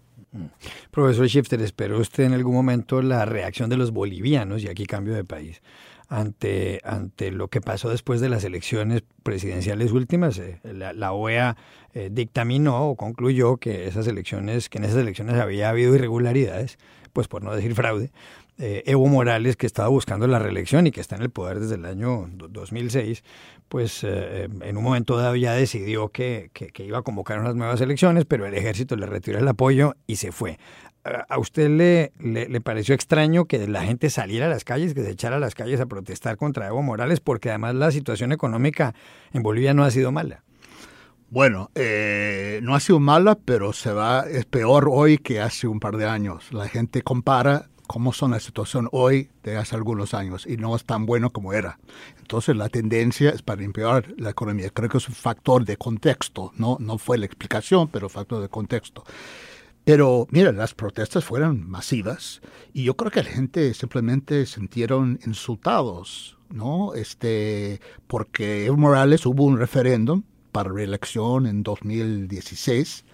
Profesor 0.91 1.27
Shifter, 1.27 1.61
¿esperó 1.61 1.99
usted 1.99 2.25
en 2.25 2.33
algún 2.33 2.53
momento 2.53 3.01
la 3.01 3.25
reacción 3.25 3.69
de 3.69 3.77
los 3.77 3.91
bolivianos, 3.91 4.63
y 4.63 4.67
aquí 4.67 4.85
cambio 4.85 5.13
de 5.13 5.23
país, 5.23 5.61
ante, 6.07 6.81
ante 6.83 7.31
lo 7.31 7.47
que 7.47 7.61
pasó 7.61 7.89
después 7.89 8.21
de 8.21 8.29
las 8.29 8.43
elecciones 8.43 9.03
presidenciales 9.23 9.91
últimas. 9.91 10.37
Eh, 10.39 10.59
la, 10.63 11.11
OEA 11.13 11.57
eh, 11.93 12.09
dictaminó 12.11 12.89
o 12.89 12.95
concluyó 12.95 13.57
que 13.57 13.87
esas 13.87 14.07
elecciones, 14.07 14.69
que 14.69 14.77
en 14.77 14.85
esas 14.85 14.97
elecciones 14.97 15.35
había 15.35 15.69
habido 15.69 15.95
irregularidades, 15.95 16.77
pues 17.13 17.27
por 17.27 17.43
no 17.43 17.55
decir 17.55 17.75
fraude. 17.75 18.11
Eh, 18.57 18.83
Evo 18.85 19.07
Morales, 19.07 19.57
que 19.57 19.65
estaba 19.65 19.89
buscando 19.89 20.27
la 20.27 20.39
reelección 20.39 20.87
y 20.87 20.91
que 20.91 21.01
está 21.01 21.17
en 21.17 21.23
el 21.23 21.29
poder 21.29 21.59
desde 21.59 21.75
el 21.75 21.85
año 21.85 22.29
2006, 22.31 23.23
pues 23.67 24.05
en 24.05 24.77
un 24.77 24.83
momento 24.83 25.17
dado 25.17 25.35
ya 25.35 25.53
decidió 25.53 26.07
que, 26.09 26.51
que, 26.53 26.85
iba 26.85 26.99
a 26.99 27.01
convocar 27.01 27.39
unas 27.39 27.55
nuevas 27.55 27.81
elecciones, 27.81 28.23
pero 28.23 28.45
el 28.45 28.53
ejército 28.53 28.95
le 28.95 29.07
retiró 29.07 29.39
el 29.39 29.47
apoyo 29.47 29.95
y 30.07 30.15
se 30.15 30.31
fue. 30.31 30.57
¿A 31.29 31.37
usted 31.37 31.69
le, 31.69 32.13
le, 32.19 32.61
pareció 32.61 32.95
extraño 32.95 33.45
que 33.45 33.67
la 33.67 33.83
gente 33.83 34.09
saliera 34.09 34.47
a 34.47 34.49
las 34.49 34.63
calles, 34.63 34.95
que 34.95 35.03
se 35.03 35.11
echara 35.11 35.35
a 35.35 35.39
las 35.39 35.53
calles 35.53 35.79
a 35.79 35.85
protestar 35.85 36.35
contra 36.35 36.67
Evo 36.67 36.81
Morales? 36.81 37.19
Porque 37.19 37.49
además 37.49 37.75
la 37.75 37.91
situación 37.91 38.31
económica 38.31 38.95
en 39.31 39.43
Bolivia 39.43 39.75
no 39.75 39.83
ha 39.83 39.91
sido 39.91 40.11
mala. 40.11 40.43
Bueno, 41.29 41.69
eh, 41.75 42.59
no 42.63 42.73
ha 42.73 42.79
sido 42.79 42.99
mala, 42.99 43.35
pero 43.35 43.71
se 43.71 43.91
va, 43.91 44.21
es 44.21 44.45
peor 44.45 44.87
hoy 44.91 45.19
que 45.19 45.41
hace 45.41 45.67
un 45.67 45.79
par 45.79 45.97
de 45.97 46.05
años. 46.05 46.51
La 46.51 46.67
gente 46.67 47.03
compara 47.03 47.69
cómo 47.87 48.13
son 48.13 48.31
la 48.31 48.39
situación 48.39 48.89
hoy 48.91 49.29
de 49.43 49.57
hace 49.57 49.75
algunos 49.75 50.13
años 50.13 50.45
y 50.47 50.57
no 50.57 50.75
es 50.75 50.85
tan 50.85 51.05
bueno 51.05 51.31
como 51.31 51.53
era. 51.53 51.79
Entonces 52.17 52.55
la 52.55 52.69
tendencia 52.69 53.29
es 53.29 53.41
para 53.41 53.63
empeorar 53.63 54.13
la 54.17 54.31
economía. 54.31 54.69
Creo 54.71 54.89
que 54.89 54.97
es 54.97 55.07
un 55.07 55.15
factor 55.15 55.65
de 55.65 55.77
contexto, 55.77 56.51
no, 56.55 56.77
no 56.79 56.97
fue 56.97 57.17
la 57.17 57.25
explicación, 57.25 57.89
pero 57.89 58.09
factor 58.09 58.41
de 58.41 58.49
contexto. 58.49 59.03
Pero 59.85 60.27
mira, 60.31 60.51
las 60.51 60.73
protestas 60.73 61.23
fueron 61.23 61.69
masivas 61.69 62.41
y 62.73 62.83
yo 62.83 62.97
creo 62.97 63.11
que 63.11 63.23
la 63.23 63.29
gente 63.29 63.73
simplemente 63.73 64.45
sintieron 64.47 65.19
insultados, 65.25 66.37
¿no? 66.49 66.95
Este, 66.95 67.79
porque 68.07 68.65
Evo 68.65 68.77
Morales 68.77 69.25
hubo 69.25 69.43
un 69.45 69.57
referéndum 69.57 70.23
para 70.51 70.71
reelección 70.71 71.45
en 71.45 71.63
2016 71.63 73.05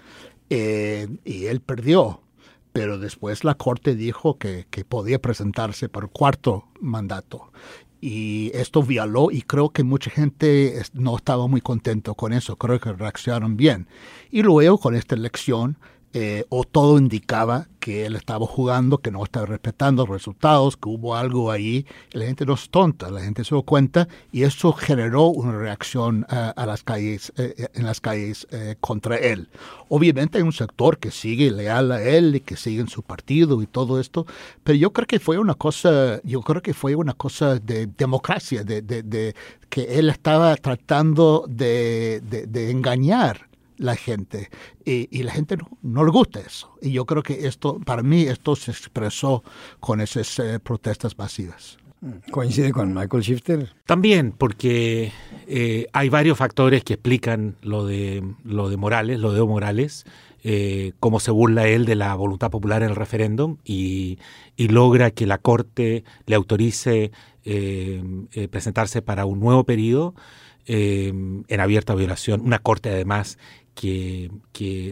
eh, 0.49 1.07
y 1.25 1.45
él 1.45 1.61
perdió 1.61 2.21
pero 2.73 2.97
después 2.97 3.43
la 3.43 3.55
Corte 3.55 3.95
dijo 3.95 4.37
que, 4.37 4.65
que 4.69 4.85
podía 4.85 5.19
presentarse 5.19 5.89
para 5.89 6.05
el 6.05 6.11
cuarto 6.11 6.67
mandato. 6.79 7.51
Y 7.99 8.49
esto 8.55 8.81
violó 8.81 9.29
y 9.29 9.43
creo 9.43 9.69
que 9.69 9.83
mucha 9.83 10.09
gente 10.09 10.81
no 10.93 11.15
estaba 11.15 11.47
muy 11.47 11.61
contento 11.61 12.15
con 12.15 12.33
eso, 12.33 12.55
creo 12.55 12.79
que 12.79 12.93
reaccionaron 12.93 13.57
bien. 13.57 13.87
Y 14.31 14.41
luego 14.41 14.79
con 14.79 14.95
esta 14.95 15.15
elección 15.15 15.77
eh, 16.13 16.44
o 16.50 16.65
todo 16.65 16.98
indicaba 16.98 17.68
que 17.80 18.06
él 18.06 18.18
estaba 18.18 18.46
jugando, 18.46 18.98
que 18.98 19.12
no 19.12 19.24
estaba 19.24 19.46
respetando 19.46 20.03
los 20.03 20.10
resultados, 20.10 20.75
que 20.75 20.89
hubo 20.89 21.15
algo 21.15 21.51
ahí. 21.51 21.86
La 22.12 22.25
gente 22.25 22.46
no 22.46 22.53
es 22.53 22.70
tonta, 22.70 23.10
la 23.10 23.22
gente 23.22 23.46
se 23.46 23.56
dio 23.56 23.63
cuenta 23.63 24.10
y 24.32 24.44
eso 24.44 24.74
generó 24.74 25.27
una 25.27 25.58
reacción 25.58 26.27
eh, 26.30 26.53
calles, 26.84 27.32
eh, 27.38 27.68
en 27.74 27.86
las 27.86 28.01
calles 28.01 28.46
contra 28.82 29.15
él. 29.15 29.48
Obviamente 29.88 30.38
hay 30.38 30.44
un 30.44 30.51
sector 30.51 30.98
que 30.98 31.12
sigue 31.12 31.50
leal 31.50 31.91
a 31.91 32.03
él 32.03 32.36
y 32.36 32.39
que 32.41 32.58
sigue 32.58 32.82
en 32.82 32.89
su 32.89 33.03
partido 33.03 33.62
y 33.62 33.65
todo 33.65 34.00
esto, 34.00 34.25
pero 34.63 34.77
yo 34.77 34.91
creo 34.91 35.08
que 35.08 35.20
fue 35.20 35.38
una 35.39 35.56
cosa, 35.56 36.22
yo 36.24 36.41
creo 36.41 36.62
que 36.62 36.74
fue 36.74 36.96
una 36.96 37.13
cosa 37.13 37.56
de 37.56 37.88
democracia, 37.88 38.63
de, 38.63 39.34
que 39.70 39.98
él 39.98 40.10
estaba 40.10 40.56
tratando 40.58 41.46
de 41.48 42.22
engañar 42.70 43.50
la 43.81 43.95
gente 43.95 44.50
y, 44.85 45.23
la 45.23 45.31
gente 45.31 45.57
no, 45.57 45.67
no, 45.81 46.05
le 46.05 46.11
gusta 46.11 46.39
eso. 46.39 46.71
Y 46.81 46.91
yo 46.91 47.05
creo 47.05 47.23
que 47.23 47.47
esto, 47.47 47.79
para 47.79 48.03
mí, 48.03 48.23
esto 48.23 48.55
se 48.55 48.71
expresó 48.71 49.43
con 49.79 50.01
esas 50.01 50.39
eh, 50.39 50.59
protestas 50.59 51.17
masivas. 51.17 51.77
¿Coincide 52.31 52.71
con 52.71 52.93
Michael 52.93 53.21
Shifter? 53.21 53.73
También, 53.85 54.31
porque 54.31 55.11
eh, 55.47 55.88
hay 55.93 56.09
varios 56.09 56.38
factores 56.38 56.83
que 56.83 56.93
explican 56.93 57.55
lo 57.61 57.85
de, 57.85 58.23
lo 58.43 58.69
de 58.69 58.77
Morales, 58.77 59.19
lo 59.19 59.31
de 59.31 59.38
Evo 59.39 59.47
Morales, 59.47 60.05
eh, 60.43 60.93
cómo 61.00 61.19
se 61.19 61.29
burla 61.29 61.67
él 61.67 61.85
de 61.85 61.95
la 61.95 62.15
voluntad 62.15 62.50
popular 62.50 62.81
en 62.81 62.89
el 62.89 62.95
referéndum 62.95 63.57
y, 63.63 64.17
y 64.57 64.69
logra 64.69 65.11
que 65.11 65.27
la 65.27 65.38
Corte 65.38 66.03
le 66.25 66.35
autorice 66.35 67.11
presentarse 68.51 69.01
para 69.01 69.25
un 69.25 69.39
nuevo 69.39 69.63
periodo 69.63 70.13
en 70.67 71.59
abierta 71.59 71.95
violación. 71.95 72.41
Una 72.41 72.59
Corte, 72.59 72.89
además, 72.89 73.39
que, 73.73 74.29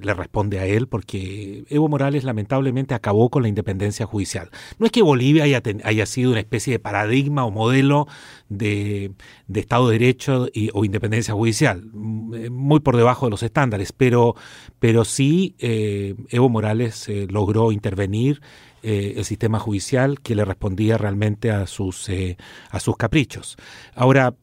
le 0.01 0.13
responde 0.13 0.59
a 0.59 0.65
él, 0.65 0.87
porque 0.87 1.63
Evo 1.69 1.87
Morales 1.87 2.23
lamentablemente 2.23 2.95
acabó 2.95 3.29
con 3.29 3.43
la 3.43 3.49
independencia 3.49 4.05
judicial. 4.05 4.49
No 4.77 4.85
es 4.85 4.91
que 4.91 5.01
Bolivia 5.01 5.43
haya, 5.43 5.61
haya 5.83 6.05
sido 6.05 6.31
una 6.31 6.39
especie 6.39 6.73
de 6.73 6.79
paradigma 6.79 7.45
o 7.45 7.51
modelo 7.51 8.07
de, 8.49 9.11
Estado 9.53 9.89
de 9.89 9.99
Derecho 9.99 10.47
o 10.73 10.85
independencia 10.85 11.33
judicial, 11.33 11.83
mm, 11.93 12.51
muy 12.51 12.79
por 12.79 12.97
debajo 12.97 13.25
de 13.25 13.31
los 13.31 13.43
estándares, 13.43 13.91
pero, 13.91 14.35
pero 14.79 15.05
sí 15.05 15.55
eh, 15.59 16.15
Evo 16.29 16.49
Morales 16.49 17.07
eh, 17.09 17.27
logró 17.29 17.71
intervenir 17.71 18.41
eh, 18.81 19.15
el 19.17 19.25
sistema 19.25 19.59
judicial 19.59 20.21
que 20.21 20.35
le 20.35 20.45
respondía 20.45 20.97
realmente 20.97 21.51
a 21.51 21.67
sus, 21.67 22.09
a 22.71 22.79
sus 22.79 22.95
caprichos. 22.95 23.57
Ahora, 23.93 24.35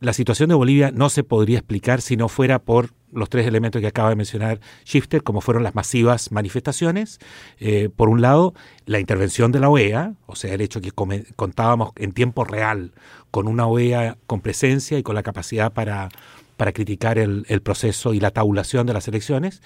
la 0.00 0.12
situación 0.12 0.48
de 0.48 0.54
Bolivia 0.54 0.92
no 0.92 1.08
se 1.08 1.24
podría 1.24 1.58
explicar 1.58 2.00
si 2.00 2.16
no 2.16 2.28
fuera 2.28 2.60
por 2.60 2.90
los 3.14 3.28
tres 3.28 3.46
elementos 3.46 3.80
que 3.80 3.86
acaba 3.86 4.10
de 4.10 4.16
mencionar 4.16 4.60
Shifter, 4.84 5.22
como 5.22 5.40
fueron 5.40 5.62
las 5.62 5.74
masivas 5.74 6.32
manifestaciones. 6.32 7.18
Eh, 7.58 7.88
por 7.94 8.08
un 8.08 8.20
lado, 8.20 8.54
la 8.86 9.00
intervención 9.00 9.52
de 9.52 9.60
la 9.60 9.68
OEA, 9.68 10.14
o 10.26 10.36
sea, 10.36 10.54
el 10.54 10.60
hecho 10.60 10.80
que 10.80 10.90
contábamos 10.90 11.92
en 11.96 12.12
tiempo 12.12 12.44
real 12.44 12.92
con 13.30 13.48
una 13.48 13.66
OEA 13.66 14.16
con 14.26 14.40
presencia 14.40 14.98
y 14.98 15.02
con 15.02 15.14
la 15.14 15.22
capacidad 15.22 15.72
para, 15.72 16.08
para 16.56 16.72
criticar 16.72 17.18
el, 17.18 17.44
proceso 17.62 18.14
y 18.14 18.20
la 18.20 18.30
tabulación 18.30 18.86
de 18.86 18.92
las 18.92 19.08
elecciones. 19.08 19.62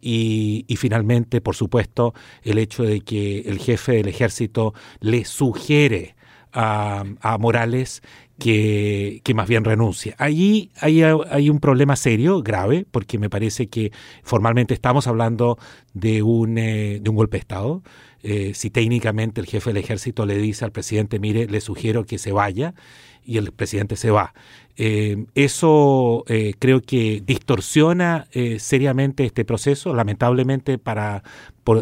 Y, 0.00 0.64
finalmente, 0.78 1.42
por 1.42 1.54
supuesto, 1.54 2.14
el 2.42 2.56
hecho 2.56 2.82
de 2.82 3.02
que 3.02 3.40
el 3.40 3.58
jefe 3.58 3.92
del 3.92 4.08
ejército 4.08 4.72
le 5.00 5.26
sugiere 5.26 6.14
a, 6.52 7.04
a 7.20 7.38
Morales 7.38 8.02
que, 8.40 9.32
más 9.34 9.48
bien 9.48 9.64
renuncia. 9.64 10.14
Allí 10.18 10.70
hay, 10.80 11.02
hay, 11.02 11.50
un 11.50 11.60
problema 11.60 11.94
serio, 11.94 12.42
grave, 12.42 12.86
porque 12.90 13.18
me 13.18 13.30
parece 13.30 13.68
que 13.68 13.92
formalmente 14.22 14.74
estamos 14.74 15.06
hablando 15.06 15.58
de 15.92 16.22
un, 16.22 16.58
eh, 16.58 16.98
de 17.00 17.10
un 17.10 17.16
golpe 17.16 17.36
de 17.36 17.40
Estado. 17.40 17.82
Eh, 18.22 18.52
si 18.54 18.70
técnicamente 18.70 19.40
el 19.40 19.46
jefe 19.46 19.70
del 19.70 19.76
ejército 19.76 20.26
le 20.26 20.38
dice 20.38 20.64
al 20.64 20.72
presidente, 20.72 21.20
mire, 21.20 21.46
le 21.46 21.60
sugiero 21.60 22.04
que 22.04 22.18
se 22.18 22.32
vaya, 22.32 22.74
y 23.22 23.36
el 23.36 23.52
presidente 23.52 23.96
se 23.96 24.10
va. 24.10 24.34
Eh, 24.76 25.26
eso 25.34 26.24
creo 26.58 26.80
que 26.80 27.22
distorsiona 27.24 28.26
seriamente 28.58 29.26
este 29.26 29.44
proceso, 29.44 29.94
lamentablemente 29.94 30.78
para 30.78 31.22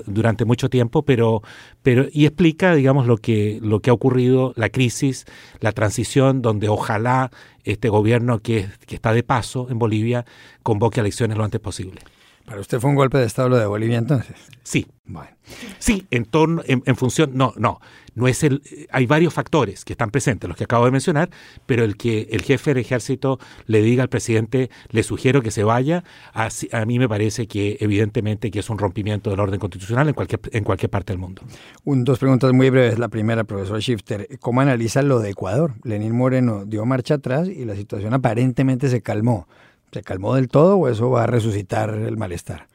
durante 0.06 0.44
mucho 0.44 0.68
tiempo, 0.68 1.02
pero, 1.02 1.42
pero 1.82 2.06
y 2.12 2.26
explica, 2.26 2.74
digamos, 2.74 3.06
lo 3.06 3.16
que 3.16 3.58
lo 3.62 3.80
que 3.80 3.90
ha 3.90 3.92
ocurrido, 3.92 4.52
la 4.56 4.68
crisis, 4.68 5.24
la 5.60 5.72
transición, 5.72 6.42
donde 6.42 6.68
ojalá 6.68 7.30
este 7.64 7.88
gobierno 7.88 8.40
que, 8.40 8.68
que 8.86 8.94
está 8.94 9.12
de 9.12 9.22
paso 9.22 9.68
en 9.70 9.78
Bolivia 9.78 10.24
convoque 10.62 11.00
elecciones 11.00 11.36
lo 11.36 11.44
antes 11.44 11.60
posible. 11.60 12.00
¿Para 12.48 12.62
usted 12.62 12.80
fue 12.80 12.88
un 12.88 12.96
golpe 12.96 13.18
de 13.18 13.26
Estado 13.26 13.50
lo 13.50 13.58
de 13.58 13.66
Bolivia 13.66 13.98
entonces? 13.98 14.36
Sí. 14.62 14.86
Bueno. 15.04 15.30
Sí, 15.78 16.06
en, 16.10 16.24
torno, 16.24 16.62
en, 16.66 16.96
función, 16.96 17.30
no, 17.34 17.52
no, 17.56 17.80
no 18.18 18.28
es 18.28 18.42
el, 18.42 18.62
hay 18.90 19.06
varios 19.06 19.32
factores 19.32 19.84
que 19.84 19.92
están 19.94 20.10
presentes, 20.10 20.48
los 20.48 20.56
que 20.56 20.64
acabo 20.64 20.84
de 20.84 20.90
mencionar, 20.90 21.30
pero 21.66 21.84
el 21.84 21.96
que 21.96 22.28
el 22.30 22.42
jefe 22.42 22.74
del 22.74 22.78
ejército 22.78 23.38
le 23.66 23.80
diga 23.80 24.02
al 24.02 24.08
presidente, 24.08 24.70
le 24.90 25.02
sugiero 25.02 25.42
que 25.42 25.50
se 25.50 25.64
vaya, 25.64 26.04
a, 26.34 26.48
a 26.72 26.84
mí 26.84 26.98
me 26.98 27.08
parece 27.08 27.46
que 27.46 27.78
evidentemente 27.80 28.50
que 28.50 28.58
es 28.58 28.70
un 28.70 28.78
rompimiento 28.78 29.30
del 29.30 29.40
orden 29.40 29.58
constitucional 29.58 30.08
en 30.08 30.14
cualquier, 30.14 30.40
en 30.52 30.64
cualquier 30.64 30.90
parte 30.90 31.12
del 31.12 31.18
mundo. 31.18 31.42
Un, 31.84 32.04
dos 32.04 32.18
preguntas 32.18 32.52
muy 32.52 32.70
breves. 32.70 32.98
La 32.98 33.08
primera, 33.08 33.44
profesor 33.44 33.80
Shifter, 33.80 34.38
¿cómo 34.40 34.60
analiza 34.60 35.02
lo 35.02 35.20
de 35.20 35.30
Ecuador? 35.30 35.74
Lenín 35.84 36.14
Moreno 36.14 36.64
dio 36.64 36.84
marcha 36.84 37.14
atrás 37.14 37.48
y 37.48 37.64
la 37.64 37.76
situación 37.76 38.14
aparentemente 38.14 38.88
se 38.88 39.02
calmó. 39.02 39.46
¿Se 39.92 40.02
calmó 40.02 40.34
del 40.34 40.48
todo 40.48 40.76
o 40.76 40.88
eso 40.88 41.10
va 41.10 41.24
a 41.24 41.26
resucitar 41.26 41.90
el 41.90 42.16
malestar? 42.16 42.68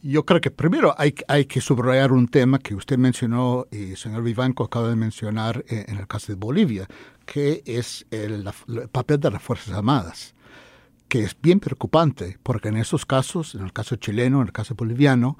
Yo 0.00 0.24
creo 0.24 0.40
que 0.40 0.52
primero 0.52 0.94
hay, 0.96 1.12
hay 1.26 1.46
que 1.46 1.60
subrayar 1.60 2.12
un 2.12 2.28
tema 2.28 2.60
que 2.60 2.76
usted 2.76 2.96
mencionó 2.96 3.66
y 3.72 3.90
el 3.90 3.96
señor 3.96 4.22
Vivanco 4.22 4.62
acaba 4.62 4.88
de 4.88 4.94
mencionar 4.94 5.64
eh, 5.68 5.86
en 5.88 5.96
el 5.96 6.06
caso 6.06 6.30
de 6.30 6.36
Bolivia, 6.36 6.86
que 7.26 7.64
es 7.66 8.06
el, 8.12 8.48
papel 8.92 9.18
de 9.18 9.32
las 9.32 9.42
Fuerzas 9.42 9.74
Armadas, 9.74 10.34
que 11.08 11.24
es 11.24 11.36
bien 11.42 11.58
preocupante, 11.58 12.38
porque 12.44 12.68
en 12.68 12.76
esos 12.76 13.06
casos, 13.06 13.56
en 13.56 13.64
el 13.64 13.72
caso 13.72 13.96
chileno, 13.96 14.40
en 14.40 14.46
el 14.46 14.52
caso 14.52 14.76
boliviano, 14.76 15.36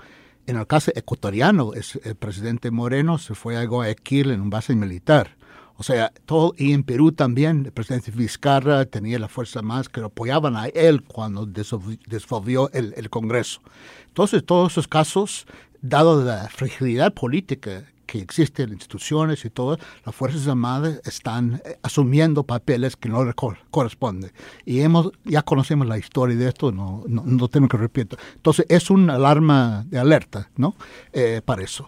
en 0.49 0.57
el 0.57 0.67
caso 0.67 0.91
ecuatoriano, 0.93 1.71
el 1.75 2.17
presidente 2.17 2.73
Moreno 2.73 3.19
se 3.19 3.37
fue 3.37 3.57
a 3.57 3.65
Guayaquil 3.65 4.33
en 4.33 4.41
un 4.41 4.51
base 4.51 4.75
militar 4.75 5.38
o 5.81 5.85
sea, 5.85 6.13
todo, 6.27 6.55
y 6.59 6.73
en 6.73 6.83
Perú 6.83 7.13
también, 7.13 7.67
el 7.67 7.73
presidente 7.73 8.11
Vizcarra 8.11 8.85
tenía 8.85 9.17
la 9.21 9.29
fuerza 9.29 9.63
más 9.63 9.89
que 9.89 10.01
lo 10.01 10.07
apoyaban 10.09 10.57
a 10.57 10.67
él 10.67 11.05
cuando 11.05 11.47
desolvió 11.47 12.69
el, 12.73 12.93
el 12.97 13.09
Congreso. 13.11 13.61
Entonces, 14.09 14.45
todos 14.45 14.73
esos 14.73 14.89
casos, 14.89 15.47
dado 15.81 16.25
la 16.25 16.49
fragilidad 16.49 17.15
política 17.15 17.85
que 18.07 18.19
existe 18.19 18.65
en 18.65 18.71
instituciones 18.71 19.45
y 19.45 19.51
todo, 19.51 19.79
las 20.05 20.15
Fuerzas 20.15 20.49
Armadas 20.49 21.01
están 21.05 21.63
eh, 21.65 21.79
asumiendo 21.83 22.43
papeles 22.43 22.97
que 22.97 23.09
no 23.09 23.25
les 23.25 23.37
corresponden. 23.71 24.33
Y 24.65 24.81
hemos, 24.81 25.13
ya 25.25 25.43
conocemos 25.43 25.87
la 25.87 25.99
historia 25.99 26.35
de 26.35 26.49
esto, 26.49 26.73
no, 26.73 27.05
no, 27.07 27.23
no 27.25 27.47
tengo 27.47 27.69
que 27.69 27.77
repetir. 27.77 28.19
Entonces, 28.35 28.67
es 28.69 28.91
una 28.91 29.15
alarma 29.15 29.85
de 29.89 30.01
alerta, 30.01 30.51
¿no? 30.57 30.75
Eh, 31.13 31.41
para 31.45 31.63
eso. 31.63 31.87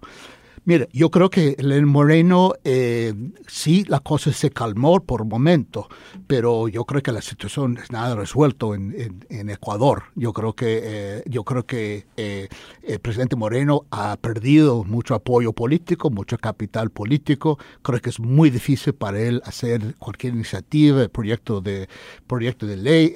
Mire, 0.71 0.89
yo 0.93 1.11
creo 1.11 1.31
que 1.31 1.57
en 1.59 1.85
Moreno 1.85 2.53
eh, 2.63 3.13
sí 3.49 3.85
la 3.89 3.99
cosa 3.99 4.33
se 4.33 4.51
calmó 4.51 5.01
por 5.01 5.23
un 5.23 5.29
momento, 5.29 5.89
pero 6.29 6.69
yo 6.69 6.85
creo 6.85 7.03
que 7.03 7.11
la 7.11 7.23
situación 7.23 7.77
es 7.83 7.91
nada 7.91 8.15
resuelto 8.15 8.77
en, 8.77 9.51
Ecuador. 9.51 10.05
Yo 10.15 10.33
creo 10.33 10.53
que 10.53 10.81
eh, 10.81 11.23
yo 11.27 11.43
creo 11.43 11.67
que 11.67 12.07
eh, 12.17 12.47
el 12.85 13.01
presidente 13.01 13.35
Moreno 13.35 13.87
ha 13.91 14.17
perdido 14.19 14.85
mucho 14.85 15.17
apoyo 15.17 15.53
político, 15.53 16.09
mucho 16.09 16.39
capital 16.39 16.91
político. 16.91 17.59
Creo 17.83 18.01
que 18.01 18.11
es 18.11 18.21
muy 18.21 18.49
difícil 18.51 18.93
para 18.95 19.19
él 19.19 19.43
hacer 19.45 19.97
cualquier 19.97 20.35
iniciativa, 20.35 21.09
proyecto 21.09 21.61
de 21.61 21.89
proyecto 22.29 22.69
de 22.69 22.77
ley, 22.77 23.15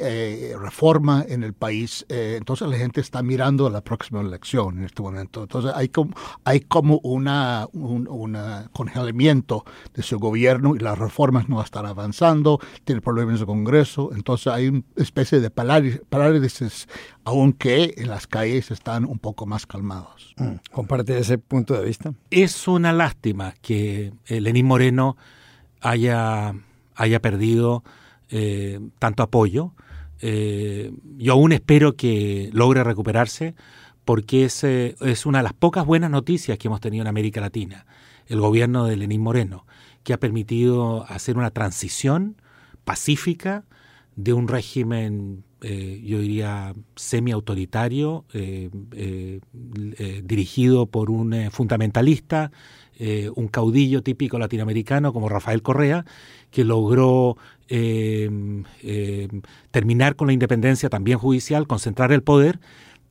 reforma 0.61 1.25
en 1.29 1.45
el 1.45 1.53
país. 1.53 2.05
entonces 2.09 2.67
la 2.67 2.79
gente 2.79 3.01
está 3.01 3.23
mirando 3.23 3.69
a 3.69 3.71
la 3.71 3.81
próxima 3.81 4.21
elección 4.23 4.79
en 4.79 4.85
este 4.87 5.03
momento. 5.03 5.43
Entonces 5.43 5.71
hay 5.73 5.89
como 5.89 6.17
hay 6.43 6.59
como 6.59 6.99
una 7.05 7.44
una, 7.73 8.61
un 8.63 8.69
congelamiento 8.73 9.65
de 9.95 10.03
su 10.03 10.19
gobierno 10.19 10.75
y 10.75 10.79
las 10.79 10.99
reformas 10.99 11.49
no 11.49 11.63
están 11.63 11.87
avanzando, 11.87 12.61
tiene 12.85 13.01
problemas 13.01 13.41
de 13.41 13.47
Congreso, 13.47 14.11
entonces 14.15 14.49
hay 14.49 14.69
una 14.69 14.83
especie 14.97 15.41
de 15.41 15.51
parálisis, 15.51 16.89
aunque 17.25 17.95
en 17.97 18.09
las 18.09 18.27
calles 18.27 18.71
están 18.71 19.05
un 19.05 19.19
poco 19.19 19.47
más 19.47 19.67
calmados. 19.67 20.35
Mm, 20.37 20.73
¿Comparte 20.73 21.19
ese 21.19 21.39
punto 21.39 21.75
de 21.75 21.85
vista? 21.85 22.15
Es 22.31 22.69
una 22.69 22.93
lástima 22.93 23.55
que 23.61 24.13
eh, 24.27 24.41
Lenín 24.41 24.67
Moreno 24.67 25.17
haya, 25.81 26.55
haya 26.95 27.21
perdido 27.21 27.85
eh, 28.31 28.81
tanto 28.99 29.23
apoyo. 29.23 29.73
Eh, 30.21 30.93
yo 31.19 31.35
aún 31.35 31.53
espero 31.53 31.97
que 31.97 32.51
logre 32.53 32.83
recuperarse 32.83 33.55
porque 34.05 34.45
es, 34.45 34.65
es 34.65 35.27
una 35.27 35.39
de 35.39 35.45
las 35.45 35.55
pocas 35.55 35.87
buenas 35.87 36.11
noticias 36.11 36.59
que 36.59 36.69
hemos 36.69 36.81
tenido 36.81 37.03
en 37.03 37.09
América 37.09 37.41
Latina, 37.41 37.87
el 38.27 38.41
gobierno 38.41 38.87
de 38.87 38.97
Lenín 38.97 39.21
Moreno, 39.21 39.67
que 40.03 40.13
ha 40.13 40.21
permitido 40.21 41.05
hacer 41.09 41.37
una 41.37 41.51
transición 41.51 42.37
pacífica 42.85 43.65
de 44.17 44.33
un 44.33 44.47
régimen, 44.47 45.45
eh, 45.61 46.01
yo 46.05 46.21
diría, 46.21 46.75
semi-autoritario, 46.95 48.25
eh, 48.33 48.71
eh, 48.93 49.41
dirigido 50.25 50.87
por 50.87 51.11
un 51.11 51.35
fundamentalista, 51.51 52.53
un 53.35 53.49
caudillo 53.49 54.05
típico 54.05 54.39
latinoamericano 54.39 55.13
como 55.13 55.29
Rafael 55.29 55.63
Correa, 55.63 56.05
que 56.53 56.63
logró 56.63 57.37
terminar 59.73 60.15
con 60.15 60.29
la 60.29 60.33
independencia 60.33 60.89
también 60.89 61.19
judicial, 61.19 61.67
concentrar 61.67 62.13
el 62.13 62.23
poder 62.23 62.61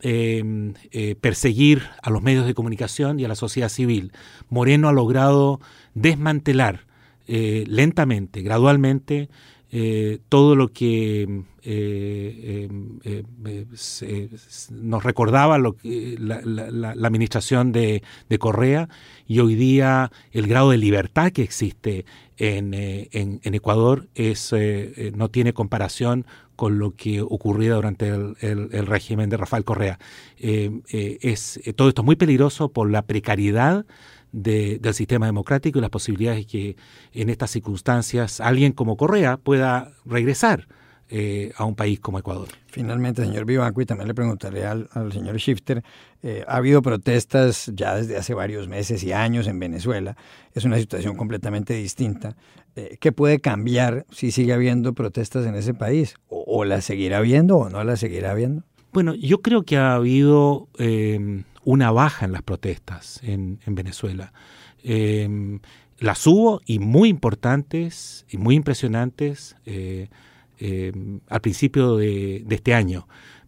Em, 0.05 0.73
eh, 0.91 1.15
perseguir 1.15 1.83
a 2.01 2.09
los 2.09 2.21
medios 2.21 2.45
de 2.45 2.53
comunicación 2.53 3.21
y 3.21 3.23
a 3.23 3.29
la 3.29 3.35
sociedad 3.35 3.69
civil. 3.69 4.11
Moreno 4.49 4.89
ha 4.89 4.91
logrado 4.91 5.61
desmantelar 5.93 6.81
eh, 7.25 7.63
lentamente, 7.67 8.41
gradualmente, 8.41 9.29
eh, 9.71 10.19
todo 10.27 10.57
lo 10.57 10.73
que 10.73 11.45
nos 14.71 15.03
recordaba 15.05 15.57
lo 15.57 15.77
la, 15.83 16.89
administración 17.07 17.71
de, 17.71 18.03
Correa 18.39 18.89
y 19.25 19.39
hoy 19.39 19.55
día 19.55 20.11
el 20.33 20.47
grado 20.47 20.71
de 20.71 20.79
libertad 20.79 21.31
que 21.31 21.43
existe 21.43 22.03
en, 22.49 22.73
en 23.43 23.53
Ecuador 23.53 24.07
es, 24.15 24.53
no 25.15 25.29
tiene 25.29 25.53
comparación 25.53 26.25
con 26.55 26.79
lo 26.79 26.95
que 26.95 27.21
ocurría 27.21 27.75
durante 27.75 28.07
el, 28.07 28.87
régimen 28.87 29.29
de 29.29 29.37
Rafael 29.37 29.63
Correa. 29.63 29.99
Eh, 30.37 30.81
eh, 30.91 31.17
es, 31.21 31.59
eh, 31.65 31.73
todo 31.73 31.89
esto 31.89 32.01
es 32.01 32.05
muy 32.05 32.15
peligroso 32.15 32.69
por 32.69 32.89
la 32.89 33.03
precariedad 33.03 33.85
del 34.31 34.93
sistema 34.95 35.27
democrático 35.27 35.77
y 35.77 35.81
las 35.81 35.91
posibilidades 35.91 36.39
de 36.39 36.45
que 36.47 36.75
en 37.11 37.29
estas 37.29 37.51
circunstancias 37.51 38.39
alguien 38.39 38.71
como 38.71 38.97
Correa 38.97 39.37
pueda 39.37 39.91
regresar 40.05 40.67
a 41.57 41.63
un 41.65 41.75
país 41.75 41.99
como 41.99 42.17
Ecuador. 42.17 42.47
Finalmente, 42.67 43.23
señor 43.23 43.45
Vivanco, 43.45 43.81
y 43.81 43.85
también 43.85 44.07
le 44.07 44.15
preguntaré 44.15 44.65
al, 44.65 44.87
señor 45.11 45.37
Shifter, 45.37 45.83
ha 46.47 46.55
habido 46.55 46.81
protestas 46.81 47.71
ya 47.75 47.95
desde 47.95 48.17
hace 48.17 48.33
varios 48.33 48.67
meses 48.67 49.03
y 49.03 49.11
años 49.11 49.47
en 49.47 49.59
Venezuela, 49.59 50.17
es 50.53 50.65
una 50.65 50.77
situación 50.77 51.15
completamente 51.15 51.75
distinta. 51.75 52.35
Eh, 52.75 52.97
¿qué 52.99 53.11
puede 53.11 53.39
cambiar 53.39 54.05
si 54.09 54.31
sigue 54.31 54.51
habiendo 54.51 54.93
protestas 54.93 55.45
en 55.45 55.53
ese 55.53 55.75
país? 55.75 56.15
¿O, 56.27 56.65
la 56.65 56.81
seguirá 56.81 57.17
habiendo 57.19 57.57
o 57.57 57.69
no 57.69 57.83
la 57.83 57.97
seguirá 57.97 58.31
habiendo? 58.31 58.63
Bueno, 58.91 59.13
yo 59.13 59.41
creo 59.41 59.63
que 59.63 59.77
ha 59.77 59.93
habido 59.93 60.67
em, 60.79 61.43
una 61.63 61.91
baja 61.91 62.25
en 62.25 62.31
las 62.31 62.41
protestas 62.41 63.19
en, 63.23 63.59
Venezuela. 63.67 64.33
Em, 64.83 65.59
las 65.99 66.25
hubo 66.25 66.61
y 66.65 66.79
muy 66.79 67.09
importantes 67.09 68.25
y 68.29 68.37
muy 68.37 68.55
impresionantes 68.55 69.55
eh, 70.59 70.91
al 71.27 71.41
principio 71.41 71.97
de, 71.97 72.45
este 72.49 72.73
año, 72.73 73.07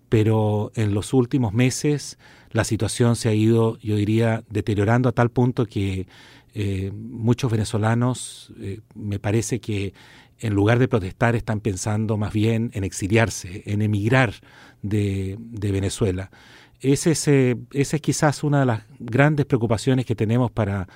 pero 0.10 0.72
en 0.76 0.94
los 0.94 1.14
últimos 1.14 1.54
meses 1.54 2.18
la 2.52 2.64
situación 2.64 3.16
se 3.16 3.30
ha 3.30 3.34
ido, 3.34 3.78
yo 3.80 3.96
diría, 3.96 4.44
deteriorando 4.50 5.10
a 5.10 5.12
tal 5.12 5.30
punto 5.30 5.66
que 5.66 6.08
eh, 6.54 6.92
muchos 6.94 7.52
venezolanos 7.52 8.54
eh, 8.60 8.80
me 8.94 9.20
parece 9.20 9.60
que 9.60 9.94
en 10.40 10.54
lugar 10.54 10.80
de 10.80 10.88
protestar 10.88 11.36
están 11.36 11.60
pensando 11.60 12.18
más 12.18 12.34
bien 12.34 12.72
en 12.74 12.84
exiliarse, 12.84 13.64
en 13.66 13.82
emigrar 13.82 14.34
de, 14.82 15.38
Venezuela. 15.40 16.30
Ese 16.82 17.12
es, 17.12 17.28
esa 17.28 17.96
es 17.96 18.02
quizás 18.02 18.44
una 18.44 18.60
de 18.60 18.66
las 18.66 18.84
grandes 19.00 19.46
preocupaciones 19.46 20.06
que 20.06 20.16
tenemos 20.16 20.52
para, 20.52 20.88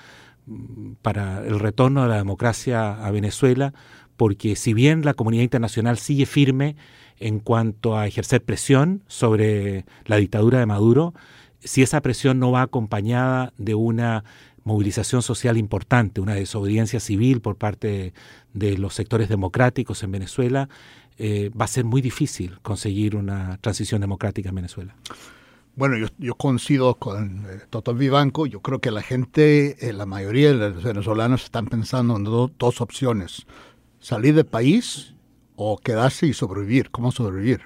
para 1.02 1.46
el 1.46 1.60
retorno 1.60 2.04
de 2.04 2.10
la 2.10 2.18
democracia 2.18 3.06
a 3.06 3.12
Venezuela, 3.12 3.74
porque 4.20 4.58
si 4.58 4.74
bien 4.74 5.06
la 5.06 5.14
comunidad 5.14 5.44
internacional 5.44 5.98
sigue 5.98 6.26
firme 6.26 6.76
en 7.20 7.40
cuanto 7.40 7.98
a 7.98 8.06
ejercer 8.06 8.44
presión 8.44 9.02
sobre 9.08 9.86
la 10.04 10.18
dictadura 10.18 10.60
de 10.60 10.66
Maduro, 10.66 11.14
si 11.62 11.84
esa 11.84 12.02
presión 12.02 12.38
no 12.38 12.52
va 12.52 12.64
acompañada 12.64 13.54
de 13.58 13.76
una 13.76 14.26
movilización 14.66 15.22
social 15.22 15.56
importante, 15.56 16.20
una 16.20 16.36
desobediencia 16.36 17.00
civil 17.00 17.40
por 17.40 17.56
parte 17.56 18.14
de, 18.54 18.78
los 18.78 18.94
sectores 18.94 19.30
democráticos 19.30 20.04
en 20.04 20.12
Venezuela, 20.12 20.68
eh, 21.18 21.50
va 21.58 21.64
a 21.64 21.70
ser 21.70 21.86
muy 21.86 22.02
difícil 22.02 22.60
conseguir 22.62 23.16
una 23.16 23.58
transición 23.62 24.02
democrática 24.02 24.50
en 24.50 24.56
Venezuela. 24.56 24.96
Bueno, 25.78 25.96
yo, 26.18 26.36
coincido 26.36 26.96
con 26.96 27.46
eh, 27.50 27.94
Vivanco. 27.94 28.46
Yo 28.48 28.60
creo 28.60 28.80
que 28.80 28.92
la 28.92 29.02
gente, 29.02 29.88
eh, 29.88 29.94
la 29.94 30.06
mayoría 30.06 30.50
de 30.52 30.72
los 30.72 30.84
venezolanos 30.84 31.46
están 31.46 31.68
pensando 31.68 32.18
en 32.18 32.26
dos 32.26 32.82
opciones. 32.82 33.46
Salir 34.00 34.36
del 34.36 34.46
país 34.46 35.14
o 35.56 35.78
quedarse 35.78 36.28
y 36.28 36.34
sobrevivir. 36.34 36.90
¿Cómo 36.90 37.12
sobrevivir? 37.12 37.62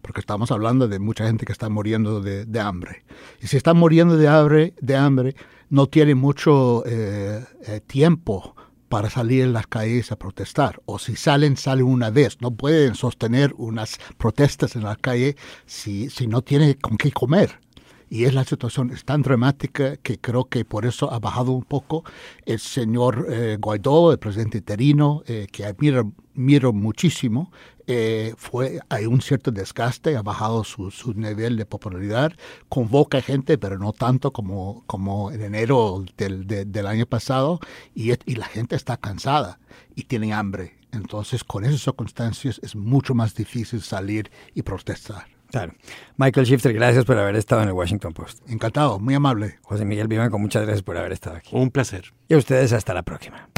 Porque 0.00 0.20
estamos 0.20 0.50
hablando 0.50 0.88
de 0.88 0.98
mucha 0.98 1.26
gente 1.26 1.44
que 1.44 1.52
está 1.52 1.68
muriendo 1.68 2.20
de, 2.20 2.60
hambre. 2.60 3.04
Y 3.42 3.48
si 3.48 3.56
están 3.56 3.76
muriendo 3.76 4.16
de 4.16 4.28
hambre, 4.28 4.74
de 4.80 4.96
hambre 4.96 5.36
no 5.68 5.86
tienen 5.86 6.16
mucho 6.16 6.84
eh, 6.86 7.44
eh, 7.66 7.80
tiempo 7.86 8.54
para 8.88 9.10
salir 9.10 9.42
en 9.42 9.52
las 9.52 9.66
calles 9.66 10.12
a 10.12 10.16
protestar. 10.16 10.80
O 10.86 10.98
si 10.98 11.16
salen, 11.16 11.56
salen 11.56 11.84
una 11.84 12.10
vez. 12.10 12.40
No 12.40 12.52
pueden 12.52 12.94
sostener 12.94 13.52
unas 13.58 13.98
protestas 14.16 14.76
en 14.76 14.84
la 14.84 14.96
calle 14.96 15.36
si, 15.66 16.08
si 16.08 16.26
no 16.26 16.42
tienen 16.42 16.74
con 16.74 16.96
qué 16.96 17.10
comer. 17.10 17.60
Y 18.08 18.24
es 18.24 18.34
la 18.34 18.44
situación 18.44 18.90
es 18.90 19.04
tan 19.04 19.22
dramática 19.22 19.96
que 19.96 20.18
creo 20.18 20.44
que 20.44 20.64
por 20.64 20.86
eso 20.86 21.12
ha 21.12 21.18
bajado 21.18 21.52
un 21.52 21.64
poco 21.64 22.04
el 22.44 22.58
señor 22.60 23.26
eh, 23.28 23.58
Guaidó, 23.60 24.12
el 24.12 24.18
presidente 24.18 24.58
interino, 24.58 25.22
que 25.52 25.64
admiro, 25.64 26.12
admiro 26.36 26.72
muchísimo, 26.72 27.50
eh, 27.88 28.34
fue, 28.36 28.80
hay 28.88 29.06
un 29.06 29.20
cierto 29.20 29.52
desgaste, 29.52 30.16
ha 30.16 30.22
bajado 30.22 30.64
su, 30.64 30.90
su, 30.90 31.14
nivel 31.14 31.56
de 31.56 31.66
popularidad, 31.66 32.32
convoca 32.68 33.22
gente, 33.22 33.58
pero 33.58 33.78
no 33.78 33.92
tanto 33.92 34.32
como, 34.32 34.82
como 34.86 35.30
en 35.30 35.42
enero 35.42 36.04
del, 36.16 36.46
del 36.46 36.86
año 36.86 37.06
pasado, 37.06 37.60
y, 37.94 38.10
y 38.10 38.34
la 38.36 38.46
gente 38.46 38.74
está 38.74 38.96
cansada 38.96 39.60
y 39.94 40.04
tiene 40.04 40.34
hambre. 40.34 40.76
Entonces, 40.92 41.44
con 41.44 41.64
esas 41.64 41.82
circunstancias 41.82 42.60
es 42.62 42.74
mucho 42.74 43.14
más 43.14 43.34
difícil 43.34 43.80
salir 43.82 44.30
y 44.54 44.62
protestar. 44.62 45.35
Claro. 45.56 45.72
Michael 46.18 46.46
Shifter, 46.46 46.72
gracias 46.74 47.04
por 47.04 47.16
haber 47.18 47.34
estado 47.36 47.62
en 47.62 47.68
el 47.68 47.74
Washington 47.74 48.12
Post. 48.12 48.40
Encantado, 48.48 48.98
muy 48.98 49.14
amable. 49.14 49.58
José 49.62 49.84
Miguel 49.84 50.08
Vivanco, 50.08 50.38
muchas 50.38 50.62
gracias 50.62 50.82
por 50.82 50.98
haber 50.98 51.12
estado 51.12 51.36
aquí. 51.36 51.50
Un 51.56 51.70
placer. 51.70 52.12
Y 52.28 52.34
a 52.34 52.36
ustedes 52.36 52.72
hasta 52.72 52.92
la 52.92 53.02
próxima. 53.02 53.48